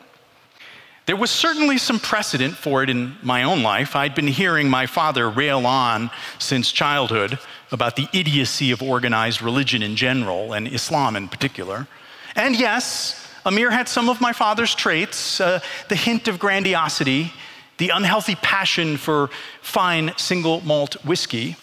There 1.08 1.16
was 1.16 1.32
certainly 1.32 1.78
some 1.78 2.00
precedent 2.00 2.56
for 2.56 2.84
it 2.84 2.90
in 2.90 3.16
my 3.22 3.44
own 3.44 3.64
life. 3.64 3.96
I'd 3.96 4.16
been 4.16 4.28
hearing 4.28 4.70
my 4.70 4.86
father 4.88 5.30
rail 5.30 5.66
on 5.66 6.10
since 6.38 6.72
childhood 6.72 7.40
about 7.72 7.96
the 7.96 8.08
idiocy 8.14 8.72
of 8.72 8.82
organized 8.82 9.42
religion 9.42 9.82
in 9.82 9.96
general 9.96 10.54
and 10.54 10.68
Islam 10.68 11.16
in 11.16 11.30
particular. 11.30 11.88
And 12.36 12.58
yes, 12.58 13.27
Amir 13.48 13.72
had 13.72 13.88
some 13.88 14.10
of 14.10 14.20
my 14.20 14.34
father's 14.34 14.76
traits 14.76 15.40
uh, 15.40 15.62
the 15.88 15.96
hint 15.96 16.28
of 16.28 16.38
grandiosity, 16.38 17.32
the 17.78 17.90
unhealthy 17.90 18.36
passion 18.36 18.98
for 18.98 19.30
fine 19.62 20.12
single 20.18 20.60
malt 20.62 20.96
whiskey. 21.06 21.56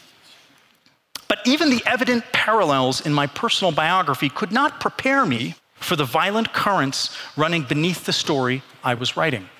But 1.28 1.40
even 1.44 1.68
the 1.68 1.82
evident 1.84 2.24
parallels 2.32 3.04
in 3.04 3.12
my 3.12 3.26
personal 3.26 3.70
biography 3.70 4.30
could 4.30 4.50
not 4.50 4.80
prepare 4.80 5.26
me 5.26 5.56
for 5.74 5.94
the 5.94 6.06
violent 6.06 6.54
currents 6.54 7.14
running 7.36 7.64
beneath 7.64 8.06
the 8.06 8.14
story 8.14 8.62
I 8.82 8.94
was 8.94 9.18
writing. 9.18 9.50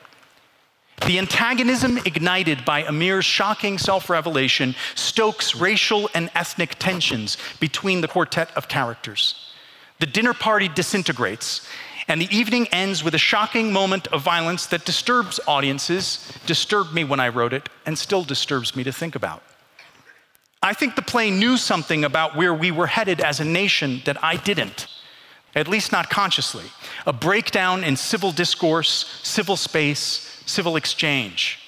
The 1.07 1.19
antagonism 1.19 1.99
ignited 1.99 2.65
by 2.65 2.85
Amir's 2.85 3.27
shocking 3.27 3.77
self 3.77 4.09
revelation 4.09 4.75
stokes 4.95 5.55
racial 5.55 6.09
and 6.15 6.31
ethnic 6.35 6.77
tensions 6.79 7.37
between 7.61 8.01
the 8.01 8.09
quartet 8.09 8.51
of 8.57 8.69
characters. 8.69 9.53
The 10.01 10.07
dinner 10.07 10.33
party 10.33 10.69
disintegrates, 10.69 11.69
and 12.09 12.21
the 12.21 12.37
evening 12.37 12.67
ends 12.69 13.03
with 13.03 13.15
a 13.15 13.19
shocking 13.19 13.73
moment 13.73 14.07
of 14.09 14.23
violence 14.23 14.67
that 14.67 14.85
disturbs 14.85 15.41
audiences, 15.47 16.33
disturbed 16.47 16.93
me 16.93 17.05
when 17.05 17.21
I 17.21 17.29
wrote 17.29 17.53
it, 17.53 17.69
and 17.87 17.99
still 17.99 18.25
disturbs 18.25 18.77
me 18.77 18.85
to 18.85 18.93
think 18.93 19.15
about. 19.15 19.43
I 20.63 20.73
think 20.73 20.97
the 20.97 21.03
play 21.03 21.31
knew 21.31 21.57
something 21.57 22.05
about 22.05 22.37
where 22.37 22.55
we 22.55 22.71
were 22.71 22.87
headed 22.87 23.21
as 23.21 23.41
a 23.41 23.45
nation 23.45 24.03
that 24.07 24.23
I 24.25 24.37
didn't, 24.37 24.87
at 25.55 25.69
least 25.69 25.93
not 25.93 26.11
consciously. 26.11 26.65
A 27.07 27.13
breakdown 27.13 27.85
in 27.85 27.97
civil 27.97 28.33
discourse, 28.33 29.21
civil 29.23 29.57
space, 29.57 30.43
civil 30.47 30.77
exchange. 30.77 31.59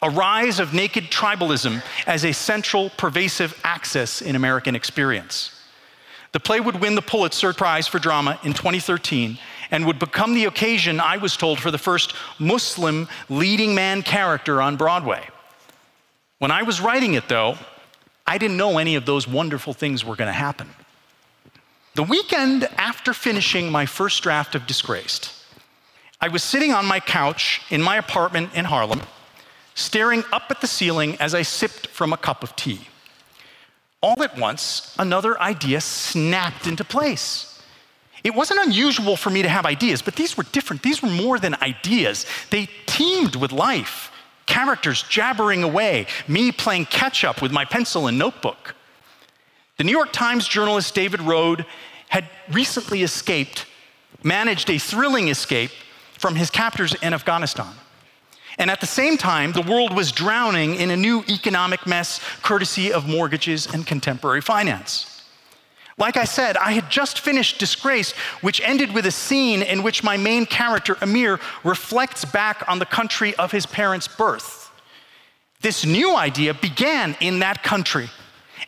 A 0.00 0.10
rise 0.10 0.60
of 0.60 0.72
naked 0.72 1.04
tribalism 1.10 1.82
as 2.06 2.24
a 2.24 2.32
central, 2.32 2.90
pervasive 2.90 3.58
axis 3.64 4.22
in 4.22 4.36
American 4.36 4.76
experience. 4.76 5.50
The 6.32 6.40
play 6.40 6.60
would 6.60 6.80
win 6.80 6.94
the 6.94 7.02
Pulitzer 7.02 7.52
Prize 7.52 7.88
for 7.88 7.98
Drama 7.98 8.38
in 8.44 8.52
2013 8.52 9.38
and 9.70 9.86
would 9.86 9.98
become 9.98 10.34
the 10.34 10.46
occasion, 10.46 11.00
I 11.00 11.16
was 11.16 11.36
told, 11.36 11.60
for 11.60 11.70
the 11.70 11.78
first 11.78 12.14
Muslim 12.38 13.08
leading 13.28 13.74
man 13.74 14.02
character 14.02 14.62
on 14.62 14.76
Broadway. 14.76 15.26
When 16.38 16.50
I 16.50 16.62
was 16.62 16.80
writing 16.80 17.14
it, 17.14 17.28
though, 17.28 17.56
I 18.26 18.38
didn't 18.38 18.56
know 18.56 18.78
any 18.78 18.94
of 18.94 19.06
those 19.06 19.26
wonderful 19.26 19.72
things 19.72 20.04
were 20.04 20.16
going 20.16 20.28
to 20.28 20.32
happen. 20.32 20.68
The 21.94 22.02
weekend 22.04 22.64
after 22.76 23.12
finishing 23.12 23.70
my 23.70 23.86
first 23.86 24.22
draft 24.22 24.54
of 24.54 24.66
Disgraced, 24.66 25.32
I 26.20 26.28
was 26.28 26.42
sitting 26.42 26.72
on 26.72 26.86
my 26.86 27.00
couch 27.00 27.62
in 27.70 27.82
my 27.82 27.96
apartment 27.96 28.54
in 28.54 28.66
Harlem, 28.66 29.02
staring 29.74 30.24
up 30.32 30.44
at 30.50 30.60
the 30.60 30.66
ceiling 30.66 31.16
as 31.16 31.34
I 31.34 31.42
sipped 31.42 31.88
from 31.88 32.12
a 32.12 32.16
cup 32.16 32.42
of 32.42 32.54
tea. 32.56 32.80
All 34.00 34.22
at 34.22 34.38
once, 34.38 34.94
another 34.98 35.40
idea 35.40 35.80
snapped 35.80 36.66
into 36.66 36.84
place. 36.84 37.57
It 38.24 38.34
wasn't 38.34 38.60
unusual 38.66 39.16
for 39.16 39.30
me 39.30 39.42
to 39.42 39.48
have 39.48 39.66
ideas, 39.66 40.02
but 40.02 40.16
these 40.16 40.36
were 40.36 40.44
different. 40.44 40.82
These 40.82 41.02
were 41.02 41.10
more 41.10 41.38
than 41.38 41.54
ideas, 41.62 42.26
they 42.50 42.68
teemed 42.86 43.36
with 43.36 43.52
life. 43.52 44.10
Characters 44.46 45.02
jabbering 45.02 45.62
away, 45.62 46.06
me 46.26 46.50
playing 46.50 46.86
catch 46.86 47.22
up 47.22 47.42
with 47.42 47.52
my 47.52 47.64
pencil 47.64 48.06
and 48.06 48.18
notebook. 48.18 48.74
The 49.76 49.84
New 49.84 49.92
York 49.92 50.12
Times 50.12 50.48
journalist 50.48 50.94
David 50.94 51.20
Rohde 51.20 51.64
had 52.08 52.28
recently 52.50 53.02
escaped, 53.02 53.66
managed 54.22 54.70
a 54.70 54.78
thrilling 54.78 55.28
escape 55.28 55.70
from 56.14 56.34
his 56.34 56.50
captors 56.50 56.94
in 56.94 57.12
Afghanistan. 57.12 57.72
And 58.58 58.70
at 58.70 58.80
the 58.80 58.86
same 58.86 59.16
time, 59.16 59.52
the 59.52 59.62
world 59.62 59.94
was 59.94 60.10
drowning 60.10 60.74
in 60.74 60.90
a 60.90 60.96
new 60.96 61.22
economic 61.28 61.86
mess 61.86 62.20
courtesy 62.42 62.92
of 62.92 63.06
mortgages 63.06 63.72
and 63.72 63.86
contemporary 63.86 64.40
finance. 64.40 65.17
Like 65.98 66.16
I 66.16 66.24
said, 66.24 66.56
I 66.56 66.72
had 66.72 66.88
just 66.88 67.18
finished 67.20 67.58
Disgraced, 67.58 68.14
which 68.40 68.60
ended 68.60 68.94
with 68.94 69.04
a 69.04 69.10
scene 69.10 69.62
in 69.62 69.82
which 69.82 70.04
my 70.04 70.16
main 70.16 70.46
character, 70.46 70.96
Amir, 71.02 71.40
reflects 71.64 72.24
back 72.24 72.64
on 72.68 72.78
the 72.78 72.86
country 72.86 73.34
of 73.34 73.50
his 73.50 73.66
parents' 73.66 74.06
birth. 74.06 74.70
This 75.60 75.84
new 75.84 76.14
idea 76.14 76.54
began 76.54 77.16
in 77.20 77.40
that 77.40 77.64
country 77.64 78.10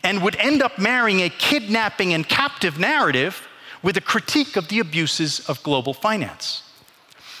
and 0.03 0.21
would 0.21 0.35
end 0.35 0.61
up 0.61 0.77
marrying 0.77 1.21
a 1.21 1.29
kidnapping 1.29 2.13
and 2.13 2.27
captive 2.27 2.77
narrative 2.77 3.47
with 3.81 3.95
a 3.95 4.01
critique 4.01 4.57
of 4.57 4.67
the 4.67 4.79
abuses 4.79 5.39
of 5.49 5.63
global 5.63 5.93
finance. 5.93 6.63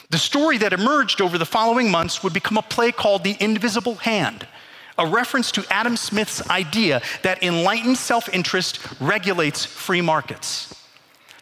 The 0.09 0.17
story 0.17 0.57
that 0.59 0.73
emerged 0.73 1.21
over 1.21 1.37
the 1.37 1.45
following 1.45 1.91
months 1.91 2.23
would 2.23 2.33
become 2.33 2.57
a 2.57 2.61
play 2.61 2.91
called 2.91 3.23
The 3.23 3.35
Invisible 3.39 3.95
Hand 3.95 4.47
a 5.01 5.05
reference 5.07 5.51
to 5.51 5.65
Adam 5.71 5.97
Smith's 5.97 6.47
idea 6.49 7.01
that 7.23 7.41
enlightened 7.41 7.97
self 7.97 8.29
interest 8.29 8.79
regulates 8.99 9.65
free 9.65 10.01
markets. 10.01 10.73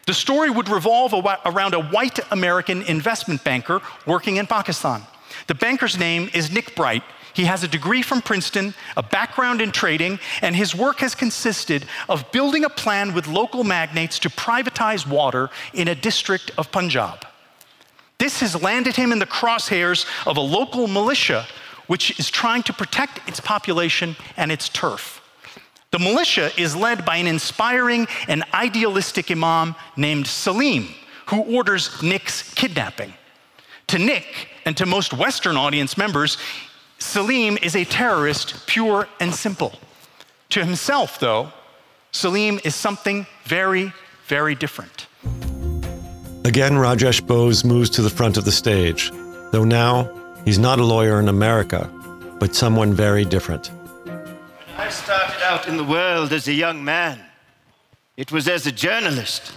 The 0.06 0.14
story 0.14 0.50
would 0.50 0.68
revolve 0.68 1.14
around 1.44 1.74
a 1.74 1.82
white 1.82 2.18
American 2.32 2.82
investment 2.82 3.44
banker 3.44 3.82
working 4.06 4.36
in 4.36 4.46
Pakistan. 4.46 5.02
The 5.46 5.54
banker's 5.54 5.98
name 5.98 6.30
is 6.32 6.50
Nick 6.50 6.74
Bright. 6.74 7.04
He 7.34 7.44
has 7.44 7.62
a 7.62 7.68
degree 7.68 8.02
from 8.02 8.22
Princeton, 8.22 8.74
a 8.96 9.02
background 9.02 9.60
in 9.60 9.70
trading, 9.70 10.18
and 10.42 10.56
his 10.56 10.74
work 10.74 10.98
has 11.00 11.14
consisted 11.14 11.84
of 12.08 12.32
building 12.32 12.64
a 12.64 12.70
plan 12.70 13.12
with 13.12 13.28
local 13.28 13.62
magnates 13.62 14.18
to 14.20 14.30
privatize 14.30 15.06
water 15.06 15.50
in 15.74 15.86
a 15.86 15.94
district 15.94 16.50
of 16.56 16.72
Punjab. 16.72 17.26
This 18.18 18.40
has 18.40 18.60
landed 18.60 18.96
him 18.96 19.12
in 19.12 19.18
the 19.18 19.26
crosshairs 19.26 20.06
of 20.26 20.38
a 20.38 20.40
local 20.40 20.88
militia 20.88 21.46
which 21.90 22.16
is 22.20 22.30
trying 22.30 22.62
to 22.62 22.72
protect 22.72 23.18
its 23.28 23.40
population 23.40 24.14
and 24.36 24.52
its 24.52 24.68
turf. 24.68 25.20
The 25.90 25.98
militia 25.98 26.52
is 26.56 26.76
led 26.76 27.04
by 27.04 27.16
an 27.16 27.26
inspiring 27.26 28.06
and 28.28 28.44
idealistic 28.54 29.28
imam 29.28 29.74
named 29.96 30.28
Salim, 30.28 30.86
who 31.26 31.40
orders 31.40 32.00
Nick's 32.00 32.54
kidnapping. 32.54 33.12
To 33.88 33.98
Nick 33.98 34.50
and 34.64 34.76
to 34.76 34.86
most 34.86 35.12
Western 35.12 35.56
audience 35.56 35.98
members, 35.98 36.38
Salim 37.00 37.58
is 37.60 37.74
a 37.74 37.84
terrorist, 37.84 38.68
pure 38.68 39.08
and 39.18 39.34
simple. 39.34 39.72
To 40.50 40.64
himself, 40.64 41.18
though, 41.18 41.52
Salim 42.12 42.60
is 42.62 42.76
something 42.76 43.26
very, 43.42 43.92
very 44.28 44.54
different. 44.54 45.08
Again, 46.44 46.74
Rajesh 46.74 47.26
Bose 47.26 47.64
moves 47.64 47.90
to 47.90 48.02
the 48.02 48.10
front 48.10 48.36
of 48.36 48.44
the 48.44 48.52
stage, 48.52 49.10
though 49.50 49.64
now 49.64 50.19
he's 50.44 50.58
not 50.58 50.78
a 50.78 50.84
lawyer 50.84 51.20
in 51.20 51.28
America, 51.28 51.90
but 52.38 52.54
someone 52.54 52.92
very 52.92 53.24
different. 53.24 53.68
When 54.04 54.18
I 54.76 54.88
started 54.88 55.42
out 55.44 55.68
in 55.68 55.76
the 55.76 55.84
world 55.84 56.32
as 56.32 56.48
a 56.48 56.52
young 56.52 56.84
man. 56.84 57.20
It 58.16 58.32
was 58.32 58.48
as 58.48 58.66
a 58.66 58.72
journalist, 58.72 59.52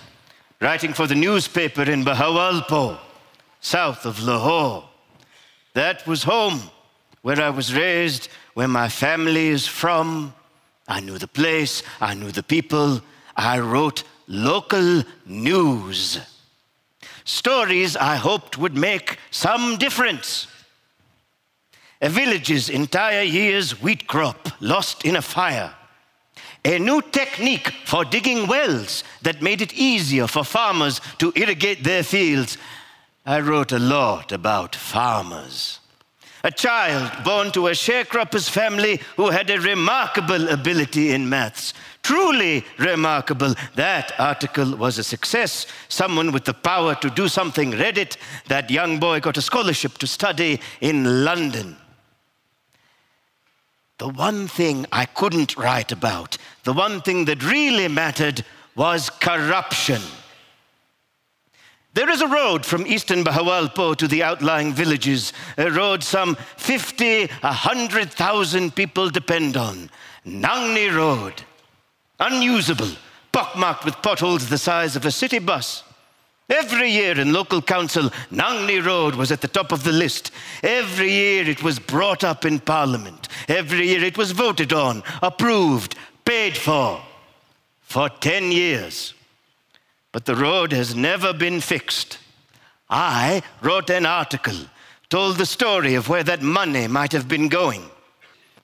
writing 0.61 0.93
for 0.93 1.05
the 1.05 1.15
newspaper 1.15 1.83
in 1.83 2.05
Bahawalpur, 2.05 2.97
south 3.59 4.05
of 4.05 4.23
Lahore. 4.23 4.87
That 5.73 6.07
was 6.07 6.23
home, 6.23 6.61
where 7.23 7.41
I 7.41 7.49
was 7.49 7.75
raised, 7.75 8.29
where 8.53 8.69
my 8.69 8.87
family 8.87 9.47
is 9.47 9.67
from. 9.67 10.33
I 10.87 11.01
knew 11.01 11.17
the 11.17 11.27
place, 11.27 11.83
I 11.99 12.13
knew 12.13 12.31
the 12.31 12.43
people. 12.43 13.01
I 13.35 13.59
wrote 13.59 14.03
local 14.27 15.03
news. 15.25 16.19
Stories 17.25 17.97
I 17.97 18.15
hoped 18.15 18.57
would 18.57 18.77
make 18.77 19.17
some 19.31 19.77
difference. 19.77 20.47
A 22.03 22.09
village's 22.09 22.69
entire 22.69 23.21
year's 23.21 23.81
wheat 23.81 24.07
crop 24.07 24.49
lost 24.59 25.05
in 25.05 25.15
a 25.15 25.21
fire. 25.21 25.73
A 26.65 26.77
new 26.77 27.01
technique 27.01 27.71
for 27.85 28.03
digging 28.03 28.45
wells 28.45 29.05
that 29.21 29.41
made 29.41 29.61
it 29.61 29.73
easier 29.73 30.27
for 30.27 30.43
farmers 30.43 30.99
to 31.19 31.31
irrigate 31.33 31.85
their 31.85 32.03
fields. 32.03 32.57
I 33.25 33.39
wrote 33.39 33.71
a 33.71 33.79
lot 33.79 34.33
about 34.33 34.75
farmers. 34.75 35.79
A 36.43 36.51
child 36.51 37.23
born 37.23 37.53
to 37.53 37.67
a 37.67 37.71
sharecropper's 37.71 38.49
family 38.49 38.99
who 39.15 39.29
had 39.29 39.49
a 39.49 39.61
remarkable 39.61 40.49
ability 40.49 41.11
in 41.11 41.29
maths. 41.29 41.73
Truly 42.01 42.65
remarkable. 42.79 43.55
That 43.75 44.11
article 44.19 44.75
was 44.75 44.97
a 44.97 45.05
success. 45.05 45.67
Someone 45.87 46.33
with 46.33 46.43
the 46.43 46.53
power 46.53 46.95
to 46.95 47.09
do 47.09 47.29
something 47.29 47.71
read 47.71 47.97
it. 47.97 48.17
That 48.49 48.69
young 48.69 48.99
boy 48.99 49.21
got 49.21 49.37
a 49.37 49.41
scholarship 49.41 49.97
to 49.99 50.07
study 50.07 50.59
in 50.81 51.23
London. 51.23 51.77
The 54.03 54.09
one 54.09 54.49
thing 54.49 54.85
I 54.91 55.05
couldn't 55.05 55.55
write 55.55 55.93
about, 55.93 56.37
the 56.65 56.73
one 56.73 56.99
thing 56.99 57.23
that 57.23 57.41
really 57.41 57.87
mattered, 57.87 58.43
was 58.75 59.09
corruption. 59.09 60.01
There 61.93 62.09
is 62.09 62.19
a 62.19 62.27
road 62.27 62.65
from 62.65 62.85
eastern 62.85 63.23
Bahawalpur 63.23 63.95
to 63.95 64.07
the 64.09 64.21
outlying 64.21 64.73
villages, 64.73 65.31
a 65.57 65.71
road 65.71 66.03
some 66.03 66.35
50, 66.57 67.27
100,000 67.27 68.75
people 68.75 69.09
depend 69.09 69.55
on. 69.55 69.89
Nangni 70.25 70.93
Road. 70.93 71.41
Unusable, 72.19 72.91
pockmarked 73.31 73.85
with 73.85 73.95
potholes 74.01 74.49
the 74.49 74.57
size 74.57 74.97
of 74.97 75.05
a 75.05 75.11
city 75.11 75.39
bus. 75.39 75.81
Every 76.49 76.91
year 76.91 77.19
in 77.19 77.33
local 77.33 77.61
council, 77.61 78.09
Nangni 78.31 78.85
Road 78.85 79.15
was 79.15 79.31
at 79.31 79.41
the 79.41 79.47
top 79.47 79.71
of 79.71 79.83
the 79.83 79.91
list. 79.93 80.31
Every 80.61 81.11
year 81.11 81.49
it 81.49 81.63
was 81.63 81.79
brought 81.79 82.23
up 82.23 82.45
in 82.45 82.59
parliament. 82.59 83.27
Every 83.47 83.87
year 83.87 84.03
it 84.03 84.17
was 84.17 84.31
voted 84.31 84.73
on, 84.73 85.03
approved, 85.21 85.95
paid 86.25 86.57
for. 86.57 87.01
For 87.81 88.09
10 88.09 88.51
years 88.51 89.13
but 90.13 90.25
the 90.25 90.35
road 90.35 90.71
has 90.71 90.95
never 90.95 91.33
been 91.33 91.59
fixed. 91.59 92.19
I 92.89 93.41
wrote 93.61 93.89
an 93.89 94.05
article, 94.05 94.55
told 95.09 95.37
the 95.37 95.45
story 95.45 95.95
of 95.95 96.07
where 96.07 96.23
that 96.23 96.41
money 96.41 96.87
might 96.87 97.11
have 97.11 97.27
been 97.27 97.49
going. 97.49 97.83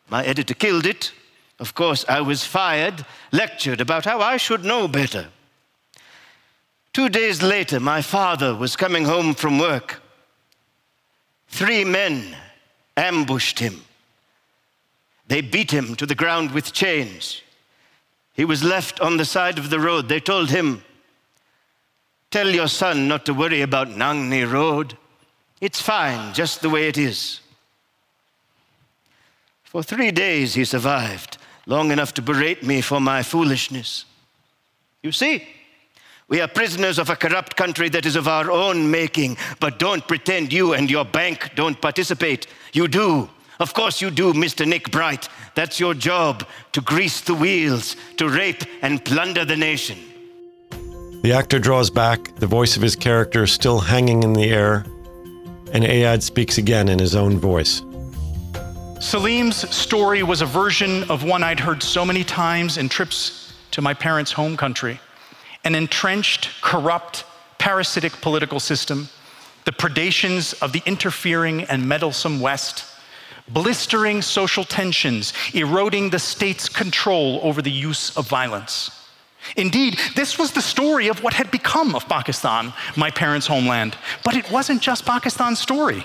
My 0.10 0.24
editor 0.24 0.54
killed 0.54 0.86
it. 0.86 1.12
Of 1.60 1.74
course, 1.74 2.06
I 2.08 2.22
was 2.22 2.46
fired, 2.46 3.04
lectured 3.32 3.82
about 3.82 4.06
how 4.06 4.22
I 4.22 4.38
should 4.38 4.64
know 4.64 4.88
better. 4.88 5.28
Two 6.94 7.10
days 7.10 7.42
later, 7.42 7.80
my 7.80 8.02
father 8.02 8.56
was 8.56 8.76
coming 8.76 9.06
home 9.06 9.34
from 9.34 9.60
work. 9.60 10.02
Three 11.48 11.84
men 11.84 12.36
ambushed 12.98 13.60
him. 13.60 13.82
They 15.28 15.42
beat 15.42 15.72
him 15.72 15.96
to 15.96 16.06
the 16.06 16.16
ground 16.16 16.52
with 16.52 16.74
chains. 16.74 17.42
He 18.34 18.46
was 18.46 18.64
left 18.64 19.00
on 19.00 19.18
the 19.18 19.26
side 19.26 19.60
of 19.60 19.70
the 19.70 19.80
road. 19.80 20.10
They 20.10 20.20
told 20.20 20.50
him, 20.50 20.84
Tell 22.32 22.50
your 22.50 22.68
son 22.68 23.08
not 23.08 23.26
to 23.26 23.34
worry 23.34 23.62
about 23.62 23.90
Nangni 23.90 24.50
Road. 24.50 24.98
It's 25.62 25.82
fine 25.82 26.34
just 26.34 26.62
the 26.62 26.70
way 26.70 26.88
it 26.88 26.98
is. 26.98 27.42
For 29.64 29.84
three 29.84 30.12
days 30.12 30.56
he 30.56 30.66
survived, 30.66 31.38
long 31.66 31.92
enough 31.92 32.14
to 32.16 32.22
berate 32.22 32.64
me 32.64 32.82
for 32.82 33.00
my 33.00 33.24
foolishness. 33.24 34.06
You 35.04 35.12
see, 35.12 35.48
we 36.30 36.40
are 36.42 36.48
prisoners 36.48 37.00
of 37.00 37.10
a 37.10 37.16
corrupt 37.16 37.56
country 37.56 37.90
that 37.90 38.06
is 38.06 38.16
of 38.16 38.28
our 38.28 38.52
own 38.52 38.90
making, 38.90 39.36
but 39.60 39.80
don't 39.80 40.08
pretend 40.08 40.54
you 40.54 40.74
and 40.74 40.90
your 40.90 41.04
bank 41.04 41.52
don't 41.56 41.82
participate. 41.82 42.46
You 42.72 42.88
do. 42.88 43.30
Of 43.60 43.74
course 43.74 44.00
you 44.00 44.12
do, 44.12 44.32
Mr. 44.34 44.66
Nick 44.66 44.92
Bright. 44.92 45.28
That's 45.56 45.80
your 45.80 45.96
job 45.96 46.46
to 46.72 46.82
grease 46.82 47.22
the 47.22 47.34
wheels, 47.34 47.96
to 48.18 48.30
rape 48.30 48.64
and 48.84 49.04
plunder 49.04 49.44
the 49.44 49.58
nation. 49.58 49.98
The 51.24 51.34
actor 51.34 51.58
draws 51.58 51.90
back, 51.90 52.36
the 52.36 52.48
voice 52.48 52.78
of 52.78 52.84
his 52.84 52.96
character 52.96 53.48
still 53.48 53.80
hanging 53.80 54.24
in 54.24 54.34
the 54.34 54.52
air, 54.52 54.86
and 55.74 55.84
Ayad 55.84 56.22
speaks 56.22 56.60
again 56.60 56.90
in 56.90 57.00
his 57.00 57.16
own 57.16 57.40
voice. 57.40 57.82
Salim's 59.02 59.68
story 59.76 60.24
was 60.24 60.42
a 60.42 60.46
version 60.46 61.10
of 61.10 61.24
one 61.24 61.44
I'd 61.44 61.60
heard 61.60 61.82
so 61.82 62.06
many 62.06 62.24
times 62.24 62.78
in 62.78 62.88
trips 62.88 63.54
to 63.72 63.82
my 63.82 63.94
parents' 63.94 64.32
home 64.32 64.56
country 64.56 65.00
an 65.70 65.76
entrenched, 65.76 66.50
corrupt, 66.62 67.26
parasitic 67.60 68.12
political 68.22 68.60
system, 68.60 69.08
the 69.66 69.72
predations 69.72 70.60
of 70.64 70.74
the 70.74 70.82
interfering 70.88 71.62
and 71.66 71.88
meddlesome 71.88 72.40
West, 72.40 72.86
blistering 73.48 74.20
social 74.24 74.64
tensions, 74.64 75.32
eroding 75.54 76.10
the 76.10 76.18
state's 76.18 76.68
control 76.68 77.40
over 77.44 77.62
the 77.62 77.70
use 77.70 78.18
of 78.18 78.28
violence. 78.28 78.90
Indeed, 79.56 80.00
this 80.16 80.40
was 80.40 80.54
the 80.54 80.62
story 80.62 81.08
of 81.08 81.22
what 81.22 81.36
had 81.36 81.52
become 81.52 81.94
of 81.94 82.10
Pakistan, 82.10 82.74
my 82.96 83.12
parents' 83.12 83.46
homeland. 83.46 83.96
But 84.24 84.36
it 84.36 84.50
wasn't 84.50 84.82
just 84.82 85.06
Pakistan's 85.06 85.60
story. 85.60 86.04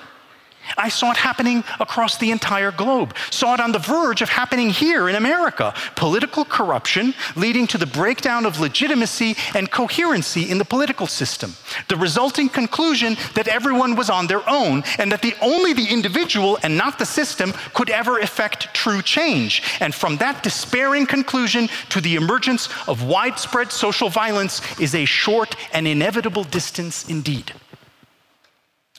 I 0.76 0.88
saw 0.88 1.10
it 1.10 1.16
happening 1.16 1.64
across 1.80 2.16
the 2.16 2.30
entire 2.30 2.72
globe, 2.72 3.14
saw 3.30 3.54
it 3.54 3.60
on 3.60 3.72
the 3.72 3.78
verge 3.78 4.22
of 4.22 4.28
happening 4.28 4.70
here 4.70 5.08
in 5.08 5.14
America. 5.14 5.74
Political 5.96 6.46
corruption 6.46 7.14
leading 7.36 7.66
to 7.68 7.78
the 7.78 7.86
breakdown 7.86 8.46
of 8.46 8.60
legitimacy 8.60 9.36
and 9.54 9.70
coherency 9.70 10.50
in 10.50 10.58
the 10.58 10.64
political 10.64 11.06
system. 11.06 11.54
The 11.88 11.96
resulting 11.96 12.48
conclusion 12.48 13.16
that 13.34 13.48
everyone 13.48 13.96
was 13.96 14.10
on 14.10 14.26
their 14.26 14.48
own 14.48 14.82
and 14.98 15.10
that 15.12 15.22
the, 15.22 15.34
only 15.40 15.72
the 15.72 15.86
individual 15.86 16.58
and 16.62 16.76
not 16.76 16.98
the 16.98 17.06
system 17.06 17.52
could 17.74 17.90
ever 17.90 18.18
effect 18.18 18.72
true 18.74 19.02
change. 19.02 19.62
And 19.80 19.94
from 19.94 20.16
that 20.18 20.42
despairing 20.42 21.06
conclusion 21.06 21.68
to 21.90 22.00
the 22.00 22.16
emergence 22.16 22.68
of 22.88 23.04
widespread 23.04 23.70
social 23.70 24.08
violence 24.08 24.60
is 24.80 24.94
a 24.94 25.04
short 25.04 25.56
and 25.72 25.86
inevitable 25.86 26.44
distance 26.44 27.08
indeed. 27.08 27.52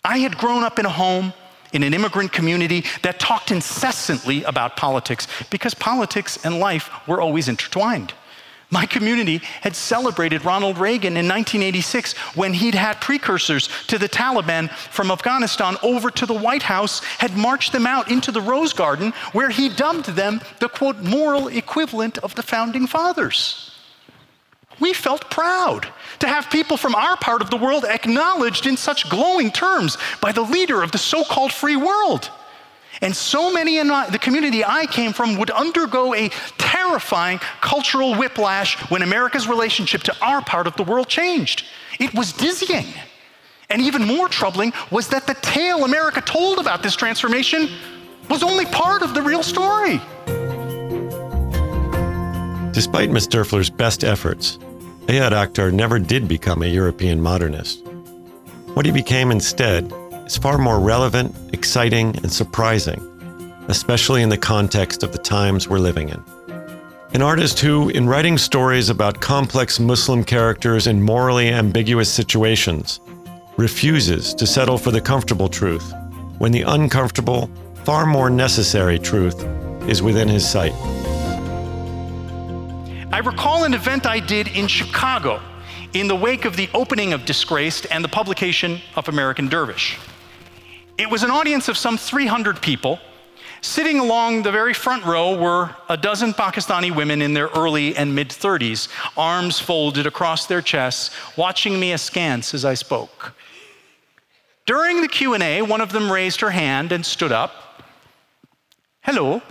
I 0.03 0.19
had 0.19 0.37
grown 0.37 0.63
up 0.63 0.77
in 0.77 0.85
a 0.85 0.89
home 0.89 1.33
in 1.75 1.83
an 1.83 1.93
immigrant 1.93 2.31
community 2.31 2.85
that 3.01 3.19
talked 3.19 3.51
incessantly 3.51 4.43
about 4.45 4.77
politics 4.77 5.27
because 5.51 5.73
politics 5.73 6.43
and 6.45 6.59
life 6.59 6.89
were 7.05 7.19
always 7.19 7.49
intertwined. 7.49 8.13
My 8.71 8.85
community 8.85 9.41
had 9.61 9.75
celebrated 9.75 10.45
Ronald 10.45 10.77
Reagan 10.77 11.17
in 11.17 11.27
1986 11.27 12.13
when 12.35 12.53
he'd 12.53 12.75
had 12.75 12.99
precursors 13.01 13.69
to 13.87 13.97
the 13.97 14.09
Taliban 14.09 14.71
from 14.71 15.11
Afghanistan 15.11 15.75
over 15.83 16.09
to 16.11 16.25
the 16.25 16.33
White 16.33 16.63
House, 16.63 17.03
had 17.19 17.37
marched 17.37 17.73
them 17.73 17.85
out 17.85 18.09
into 18.09 18.31
the 18.31 18.41
Rose 18.41 18.73
Garden, 18.73 19.11
where 19.33 19.49
he 19.49 19.69
dubbed 19.69 20.05
them 20.05 20.41
the 20.59 20.69
quote, 20.69 20.97
moral 21.03 21.49
equivalent 21.49 22.17
of 22.19 22.33
the 22.35 22.43
founding 22.43 22.87
fathers. 22.87 23.74
We 24.79 24.93
felt 24.93 25.29
proud 25.29 25.87
to 26.19 26.27
have 26.27 26.49
people 26.49 26.77
from 26.77 26.95
our 26.95 27.17
part 27.17 27.41
of 27.41 27.49
the 27.49 27.57
world 27.57 27.85
acknowledged 27.85 28.67
in 28.67 28.77
such 28.77 29.09
glowing 29.09 29.51
terms 29.51 29.97
by 30.21 30.31
the 30.31 30.41
leader 30.41 30.83
of 30.83 30.91
the 30.91 30.97
so 30.97 31.23
called 31.23 31.51
free 31.51 31.75
world. 31.75 32.29
And 33.01 33.15
so 33.15 33.51
many 33.51 33.77
in 33.77 33.87
the 33.87 34.19
community 34.21 34.63
I 34.63 34.85
came 34.85 35.11
from 35.11 35.37
would 35.37 35.51
undergo 35.51 36.13
a 36.13 36.29
terrifying 36.57 37.39
cultural 37.61 38.15
whiplash 38.15 38.75
when 38.89 39.01
America's 39.01 39.47
relationship 39.47 40.03
to 40.03 40.15
our 40.21 40.41
part 40.41 40.65
of 40.67 40.75
the 40.77 40.83
world 40.83 41.07
changed. 41.07 41.65
It 41.99 42.13
was 42.13 42.31
dizzying. 42.31 42.87
And 43.69 43.81
even 43.81 44.05
more 44.05 44.29
troubling 44.29 44.73
was 44.91 45.09
that 45.09 45.27
the 45.27 45.33
tale 45.35 45.83
America 45.83 46.21
told 46.21 46.59
about 46.59 46.83
this 46.83 46.95
transformation 46.95 47.69
was 48.29 48.43
only 48.43 48.65
part 48.65 49.01
of 49.01 49.13
the 49.13 49.21
real 49.21 49.43
story. 49.43 49.99
Despite 52.71 53.09
Miss 53.09 53.27
Derfler's 53.27 53.69
best 53.69 54.03
efforts, 54.03 54.59
Ayad 55.07 55.33
Akhtar 55.33 55.71
never 55.71 55.99
did 55.99 56.27
become 56.27 56.63
a 56.63 56.67
European 56.67 57.21
modernist. 57.21 57.85
What 58.73 58.87
he 58.87 58.91
became 58.91 59.29
instead 59.29 59.93
is 60.25 60.35
far 60.35 60.57
more 60.57 60.79
relevant, 60.79 61.35
exciting, 61.53 62.15
and 62.17 62.31
surprising, 62.31 62.99
especially 63.67 64.23
in 64.23 64.29
the 64.29 64.37
context 64.37 65.03
of 65.03 65.11
the 65.11 65.19
times 65.19 65.69
we're 65.69 65.77
living 65.77 66.09
in. 66.09 66.23
An 67.13 67.21
artist 67.21 67.59
who, 67.59 67.89
in 67.89 68.09
writing 68.09 68.35
stories 68.39 68.89
about 68.89 69.21
complex 69.21 69.79
Muslim 69.79 70.23
characters 70.23 70.87
in 70.87 71.03
morally 71.03 71.49
ambiguous 71.49 72.11
situations, 72.11 72.99
refuses 73.57 74.33
to 74.33 74.47
settle 74.47 74.79
for 74.79 74.89
the 74.89 74.99
comfortable 74.99 75.47
truth 75.47 75.93
when 76.39 76.51
the 76.51 76.63
uncomfortable, 76.63 77.47
far 77.83 78.07
more 78.07 78.31
necessary 78.31 78.97
truth 78.97 79.45
is 79.87 80.01
within 80.01 80.27
his 80.27 80.49
sight. 80.49 80.73
I 83.15 83.19
recall 83.19 83.63
an 83.63 83.73
event 83.73 84.05
I 84.05 84.19
did 84.19 84.49
in 84.49 84.67
Chicago 84.67 85.41
in 85.93 86.09
the 86.09 86.15
wake 86.17 86.43
of 86.43 86.57
the 86.57 86.67
opening 86.73 87.13
of 87.13 87.23
Disgraced 87.23 87.87
and 87.89 88.03
the 88.03 88.09
publication 88.09 88.81
of 88.97 89.07
American 89.07 89.47
Dervish. 89.47 89.97
It 90.97 91.09
was 91.09 91.23
an 91.23 91.31
audience 91.31 91.69
of 91.69 91.77
some 91.77 91.97
300 91.97 92.61
people. 92.61 92.99
Sitting 93.61 93.99
along 93.99 94.43
the 94.43 94.51
very 94.51 94.73
front 94.73 95.05
row 95.05 95.33
were 95.33 95.73
a 95.87 95.95
dozen 95.95 96.33
Pakistani 96.33 96.93
women 96.93 97.21
in 97.21 97.33
their 97.33 97.47
early 97.55 97.95
and 97.95 98.13
mid 98.13 98.27
30s, 98.27 98.89
arms 99.15 99.61
folded 99.61 100.05
across 100.05 100.45
their 100.47 100.61
chests, 100.61 101.09
watching 101.37 101.79
me 101.79 101.93
askance 101.93 102.53
as 102.53 102.65
I 102.65 102.73
spoke. 102.73 103.33
During 104.65 104.99
the 104.99 105.07
Q&A, 105.07 105.61
one 105.61 105.79
of 105.79 105.93
them 105.93 106.11
raised 106.11 106.41
her 106.41 106.51
hand 106.51 106.91
and 106.91 107.05
stood 107.05 107.31
up. 107.31 107.81
"Hello. 109.03 109.41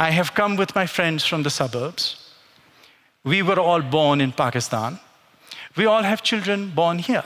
I 0.00 0.10
have 0.10 0.34
come 0.34 0.56
with 0.56 0.74
my 0.74 0.86
friends 0.86 1.24
from 1.24 1.44
the 1.44 1.50
suburbs. 1.50 2.25
We 3.26 3.42
were 3.42 3.58
all 3.58 3.82
born 3.82 4.20
in 4.20 4.30
Pakistan. 4.30 5.00
We 5.76 5.84
all 5.86 6.02
have 6.04 6.22
children 6.22 6.70
born 6.70 7.00
here. 7.00 7.24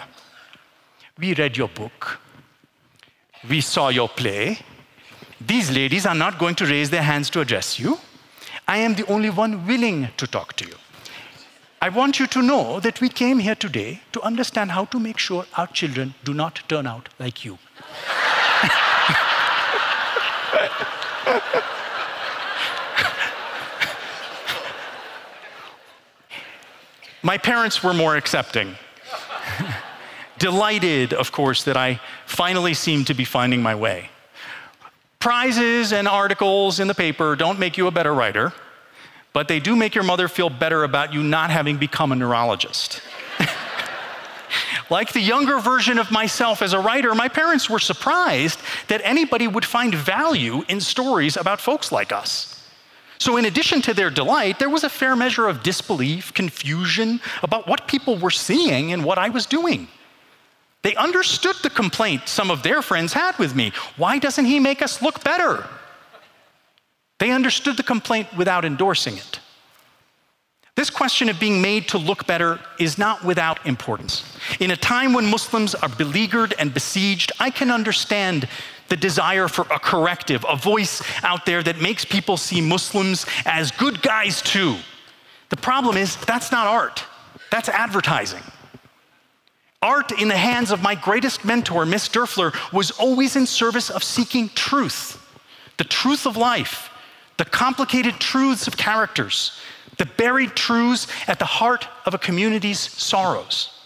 We 1.19 1.35
read 1.35 1.59
your 1.59 1.69
book. 1.69 2.19
We 3.47 3.61
saw 3.61 3.91
your 3.91 4.09
play. 4.09 4.59
These 5.39 5.71
ladies 5.71 6.07
are 6.07 6.15
not 6.15 6.39
going 6.39 6.55
to 6.57 6.65
raise 6.65 6.89
their 6.89 7.03
hands 7.03 7.29
to 7.31 7.41
address 7.41 7.79
you. 7.79 7.99
I 8.67 8.79
am 8.79 8.95
the 8.95 9.07
only 9.09 9.29
one 9.29 9.67
willing 9.67 10.09
to 10.17 10.27
talk 10.27 10.55
to 10.57 10.67
you. 10.67 10.77
I 11.83 11.91
want 11.91 12.19
you 12.19 12.27
to 12.29 12.43
know 12.43 12.81
that 12.81 13.03
we 13.03 13.11
came 13.11 13.39
here 13.39 13.55
today 13.55 14.01
to 14.13 14.23
understand 14.23 14.71
how 14.71 14.87
to 14.87 14.99
make 14.99 15.19
sure 15.19 15.45
our 15.59 15.67
children 15.67 16.15
do 16.25 16.33
not 16.33 16.63
turn 16.67 16.87
out 16.87 17.11
like 17.19 17.45
you. 17.45 17.59
My 27.23 27.37
parents 27.37 27.83
were 27.83 27.93
more 27.93 28.17
accepting. 28.17 28.77
Delighted, 30.39 31.13
of 31.13 31.33
course, 31.33 31.65
that 31.65 31.77
I 31.77 32.01
finally 32.25 32.73
seemed 32.73 33.07
to 33.09 33.15
be 33.15 33.25
finding 33.25 33.63
my 33.63 33.75
way. 33.75 34.09
Prizes 35.19 35.93
and 35.93 36.09
articles 36.09 36.81
in 36.81 36.89
the 36.89 36.95
paper 36.95 37.37
don't 37.37 37.59
make 37.59 37.77
you 37.77 37.87
a 37.87 37.91
better 37.91 38.15
writer, 38.15 38.55
but 39.35 39.49
they 39.49 39.61
do 39.61 39.77
make 39.77 39.95
your 39.95 40.05
mother 40.05 40.29
feel 40.29 40.49
better 40.49 40.83
about 40.83 41.13
you 41.13 41.23
not 41.23 41.51
having 41.51 41.77
become 41.77 42.11
a 42.11 42.17
neurologist. 42.17 43.03
like 44.91 45.13
the 45.13 45.21
younger 45.21 45.59
version 45.59 45.99
of 45.99 46.11
myself 46.11 46.63
as 46.63 46.73
a 46.73 46.81
writer, 46.81 47.15
my 47.15 47.29
parents 47.29 47.69
were 47.69 47.79
surprised 47.79 48.59
that 48.89 49.03
anybody 49.05 49.47
would 49.47 49.67
find 49.67 49.95
value 49.95 50.65
in 50.69 50.81
stories 50.81 51.37
about 51.37 51.61
folks 51.61 51.93
like 51.93 52.13
us. 52.13 52.60
So, 53.21 53.37
in 53.37 53.45
addition 53.45 53.83
to 53.83 53.93
their 53.93 54.09
delight, 54.09 54.59
there 54.59 54.71
was 54.71 54.83
a 54.83 54.89
fair 54.89 55.15
measure 55.15 55.47
of 55.47 55.63
disbelief, 55.63 56.33
confusion 56.33 57.21
about 57.43 57.69
what 57.69 57.87
people 57.87 58.17
were 58.17 58.31
seeing 58.31 58.93
and 58.93 59.05
what 59.05 59.19
I 59.19 59.29
was 59.29 59.45
doing. 59.45 59.89
They 60.83 60.97
understood 60.97 61.57
the 61.63 61.69
complaint 61.69 62.29
some 62.29 62.51
of 62.51 62.63
their 62.63 62.81
friends 62.81 63.13
had 63.13 63.39
with 63.39 63.55
me. 63.55 63.73
Why 63.99 64.19
doesn't 64.19 64.47
he 64.47 64.59
make 64.59 64.81
us 64.81 65.03
look 65.03 65.23
better? 65.23 65.67
They 67.19 67.31
understood 67.31 67.77
the 67.77 67.83
complaint 67.83 68.29
without 68.39 68.65
endorsing 68.65 69.19
it. 69.19 69.41
This 70.75 70.89
question 70.89 71.29
of 71.29 71.39
being 71.39 71.61
made 71.61 71.89
to 71.89 71.99
look 71.99 72.27
better 72.27 72.59
is 72.79 72.97
not 72.97 73.23
without 73.23 73.67
importance. 73.67 74.25
In 74.61 74.71
a 74.71 74.77
time 74.77 75.13
when 75.13 75.27
Muslims 75.27 75.75
are 75.75 75.91
beleaguered 75.91 76.55
and 76.59 76.73
besieged, 76.73 77.33
I 77.39 77.51
can 77.51 77.71
understand 77.71 78.49
the 78.91 78.97
desire 78.97 79.49
for 79.49 79.63
a 79.71 79.79
corrective, 79.79 80.45
a 80.47 80.57
voice 80.57 81.01
out 81.23 81.47
there 81.47 81.63
that 81.63 81.81
makes 81.81 82.05
people 82.05 82.37
see 82.37 82.61
Muslims 82.61 83.25
as 83.47 83.71
good 83.71 84.03
guys 84.03 84.43
too. 84.43 84.77
The 85.49 85.57
problem 85.57 85.97
is, 85.97 86.17
that's 86.17 86.53
not 86.53 86.67
art, 86.67 87.05
that's 87.51 87.69
advertising. 87.69 88.43
Art 89.81 90.13
in 90.21 90.29
the 90.29 90.37
hands 90.37 90.73
of 90.73 90.83
my 90.83 90.95
greatest 90.95 91.45
mentor, 91.45 91.87
Miss 91.87 92.09
Derfler, 92.09 92.55
was 92.73 92.91
always 92.91 93.37
in 93.37 93.47
service 93.47 93.89
of 93.89 94.05
seeking 94.05 94.51
truth, 94.51 95.17
the 95.79 95.85
truth 95.85 96.27
of 96.27 96.37
life, 96.37 96.91
the 97.39 97.47
complicated 97.47 98.15
truths 98.21 98.67
of 98.67 98.77
characters, 98.77 99.59
the 99.97 100.05
buried 100.05 100.55
truths 100.55 101.07
at 101.27 101.39
the 101.39 101.47
heart 101.47 101.89
of 102.05 102.13
a 102.13 102.19
community's 102.19 102.79
sorrows. 102.79 103.80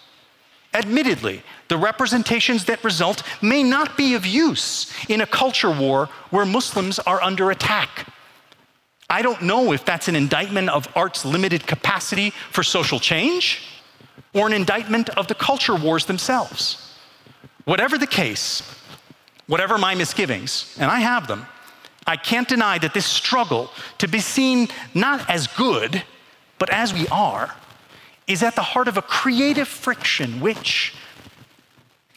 Admittedly, 0.75 1.43
the 1.69 1.77
representations 1.77 2.65
that 2.65 2.83
result 2.83 3.23
may 3.41 3.63
not 3.63 3.97
be 3.97 4.15
of 4.15 4.27
use 4.27 4.93
in 5.09 5.21
a 5.21 5.27
culture 5.27 5.71
war 5.71 6.09
where 6.31 6.45
Muslims 6.45 6.99
are 6.99 7.23
under 7.23 7.51
attack. 7.53 8.09
I 9.09 9.23
don't 9.23 9.43
know 9.43 9.73
if 9.73 9.85
that's 9.85 10.09
an 10.09 10.17
indictment 10.17 10.69
of 10.71 10.89
art's 10.97 11.25
limited 11.25 11.67
capacity 11.67 12.31
for 12.51 12.65
social 12.65 12.99
change 12.99 13.63
or 14.33 14.47
an 14.47 14.53
indictment 14.53 15.11
of 15.11 15.29
the 15.29 15.35
culture 15.35 15.77
wars 15.77 16.07
themselves. 16.07 16.97
Whatever 17.65 17.97
the 17.97 18.07
case, 18.07 18.63
whatever 19.47 19.79
my 19.79 19.95
misgivings, 19.95 20.77
and 20.81 20.91
I 20.91 21.01
have 21.01 21.29
them, 21.29 21.47
I 22.07 22.17
can't 22.17 22.49
deny 22.49 22.79
that 22.79 22.93
this 22.93 23.07
struggle 23.07 23.71
to 23.99 24.09
be 24.09 24.19
seen 24.19 24.69
not 24.93 25.29
as 25.31 25.47
good, 25.47 26.03
but 26.59 26.71
as 26.71 26.93
we 26.93 27.07
are, 27.09 27.55
is 28.27 28.43
at 28.43 28.55
the 28.55 28.63
heart 28.63 28.89
of 28.89 28.97
a 28.97 29.03
creative 29.03 29.69
friction 29.69 30.41
which, 30.41 30.95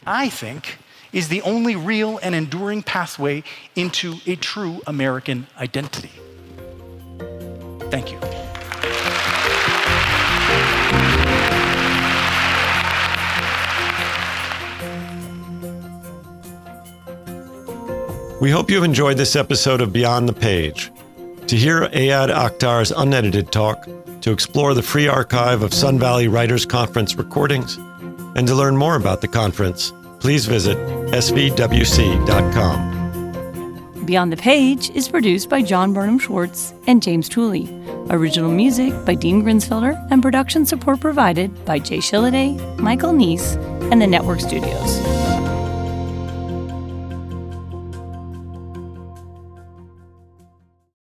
I 0.06 0.30
think, 0.30 0.78
is 1.12 1.30
the 1.30 1.42
only 1.42 1.76
real 1.76 2.20
and 2.22 2.36
enduring 2.36 2.84
pathway 2.84 3.44
into 3.76 4.16
a 4.26 4.36
true 4.36 4.82
American 4.88 5.48
identity. 5.58 6.12
Thank 7.90 8.12
you. 8.12 8.20
We 18.40 18.52
hope 18.52 18.70
you've 18.70 18.84
enjoyed 18.84 19.18
this 19.18 19.36
episode 19.36 19.82
of 19.82 19.92
Beyond 19.92 20.30
the 20.30 20.34
Page. 20.34 20.92
To 21.48 21.56
hear 21.56 21.88
Ayad 21.88 22.30
Akhtar's 22.30 22.92
unedited 22.92 23.52
talk, 23.52 23.88
to 24.22 24.32
explore 24.32 24.74
the 24.74 24.82
free 24.82 25.08
archive 25.08 25.62
of 25.62 25.74
Sun 25.74 26.00
Valley 26.00 26.28
Writers 26.28 26.66
Conference 26.66 27.16
recordings, 27.16 27.78
and 28.36 28.48
to 28.48 28.56
learn 28.56 28.78
more 28.78 28.96
about 28.96 29.22
the 29.22 29.28
conference, 29.28 29.94
please 30.20 30.46
visit 30.46 30.78
svwc.com. 31.12 32.98
Beyond 34.06 34.32
the 34.32 34.38
Page 34.38 34.90
is 34.92 35.10
produced 35.10 35.50
by 35.50 35.62
John 35.62 35.94
Burnham 35.94 36.18
Schwartz 36.18 36.74
and 36.88 37.04
James 37.04 37.28
Tooley. 37.28 37.68
Original 38.10 38.50
music 38.50 38.94
by 39.06 39.16
Dean 39.16 39.44
Grinsfelder 39.44 40.08
and 40.12 40.22
production 40.22 40.66
support 40.66 41.02
provided 41.02 41.66
by 41.66 41.78
Jay 41.78 41.98
Shilliday, 41.98 42.58
Michael 42.78 43.12
Neese, 43.12 43.58
and 43.92 44.02
the 44.02 44.08
Network 44.08 44.40
Studios. 44.40 45.37